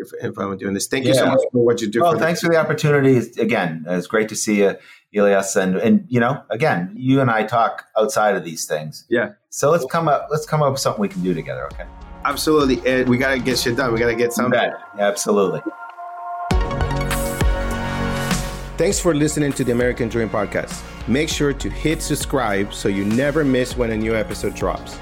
if, 0.01 0.11
if, 0.21 0.37
I'm 0.37 0.57
doing 0.57 0.73
this. 0.73 0.87
Thank 0.87 1.05
yeah. 1.05 1.11
you 1.11 1.17
so 1.19 1.25
much 1.27 1.39
for 1.51 1.65
what 1.65 1.81
you 1.81 1.89
do. 1.89 2.01
Well, 2.01 2.13
for 2.13 2.19
thanks 2.19 2.41
for 2.41 2.49
the 2.49 2.57
opportunity. 2.57 3.17
Again, 3.39 3.85
it's 3.87 4.07
great 4.07 4.29
to 4.29 4.35
see 4.35 4.59
you, 4.59 4.75
Elias. 5.15 5.55
And 5.55 5.77
and 5.77 6.05
you 6.09 6.19
know, 6.19 6.43
again, 6.49 6.93
you 6.95 7.21
and 7.21 7.29
I 7.29 7.43
talk 7.43 7.85
outside 7.97 8.35
of 8.35 8.43
these 8.43 8.65
things. 8.65 9.05
Yeah. 9.09 9.33
So 9.49 9.69
let's 9.69 9.85
come 9.85 10.07
up. 10.07 10.27
Let's 10.31 10.45
come 10.45 10.61
up 10.61 10.71
with 10.71 10.81
something 10.81 11.01
we 11.01 11.09
can 11.09 11.23
do 11.23 11.33
together. 11.33 11.65
Okay. 11.73 11.85
Absolutely, 12.25 12.85
Ed. 12.85 13.09
We 13.09 13.17
got 13.17 13.33
to 13.33 13.39
get 13.39 13.57
shit 13.57 13.77
done. 13.77 13.93
We 13.93 13.99
got 13.99 14.07
to 14.07 14.15
get 14.15 14.33
something. 14.33 14.59
Yeah, 14.59 14.73
Absolutely. 14.99 15.61
Thanks 18.77 18.99
for 18.99 19.13
listening 19.13 19.53
to 19.53 19.63
the 19.63 19.71
American 19.71 20.09
Dream 20.09 20.29
Podcast. 20.29 20.83
Make 21.07 21.29
sure 21.29 21.53
to 21.53 21.69
hit 21.69 22.01
subscribe 22.01 22.73
so 22.73 22.89
you 22.89 23.05
never 23.05 23.43
miss 23.43 23.77
when 23.77 23.91
a 23.91 23.97
new 23.97 24.15
episode 24.15 24.55
drops. 24.55 24.97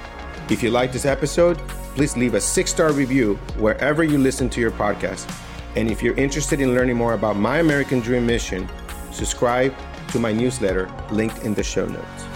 If 0.50 0.64
you 0.64 0.72
like 0.72 0.92
this 0.92 1.06
episode, 1.06 1.60
please 1.94 2.18
leave 2.18 2.34
a 2.34 2.42
six 2.42 2.72
star 2.72 2.92
review 2.92 3.36
wherever 3.60 4.04
you 4.04 4.18
listen 4.18 4.50
to 4.50 4.60
your 4.60 4.72
podcast. 4.72 5.30
And 5.76 5.88
if 5.88 6.02
you're 6.02 6.16
interested 6.16 6.60
in 6.60 6.74
learning 6.74 6.98
more 6.98 7.14
about 7.14 7.36
my 7.36 7.60
American 7.60 8.00
Dream 8.00 8.26
mission, 8.26 8.68
subscribe 9.12 9.76
to 10.08 10.18
my 10.18 10.32
newsletter 10.32 10.92
linked 11.12 11.44
in 11.44 11.54
the 11.54 11.62
show 11.62 11.86
notes. 11.86 12.29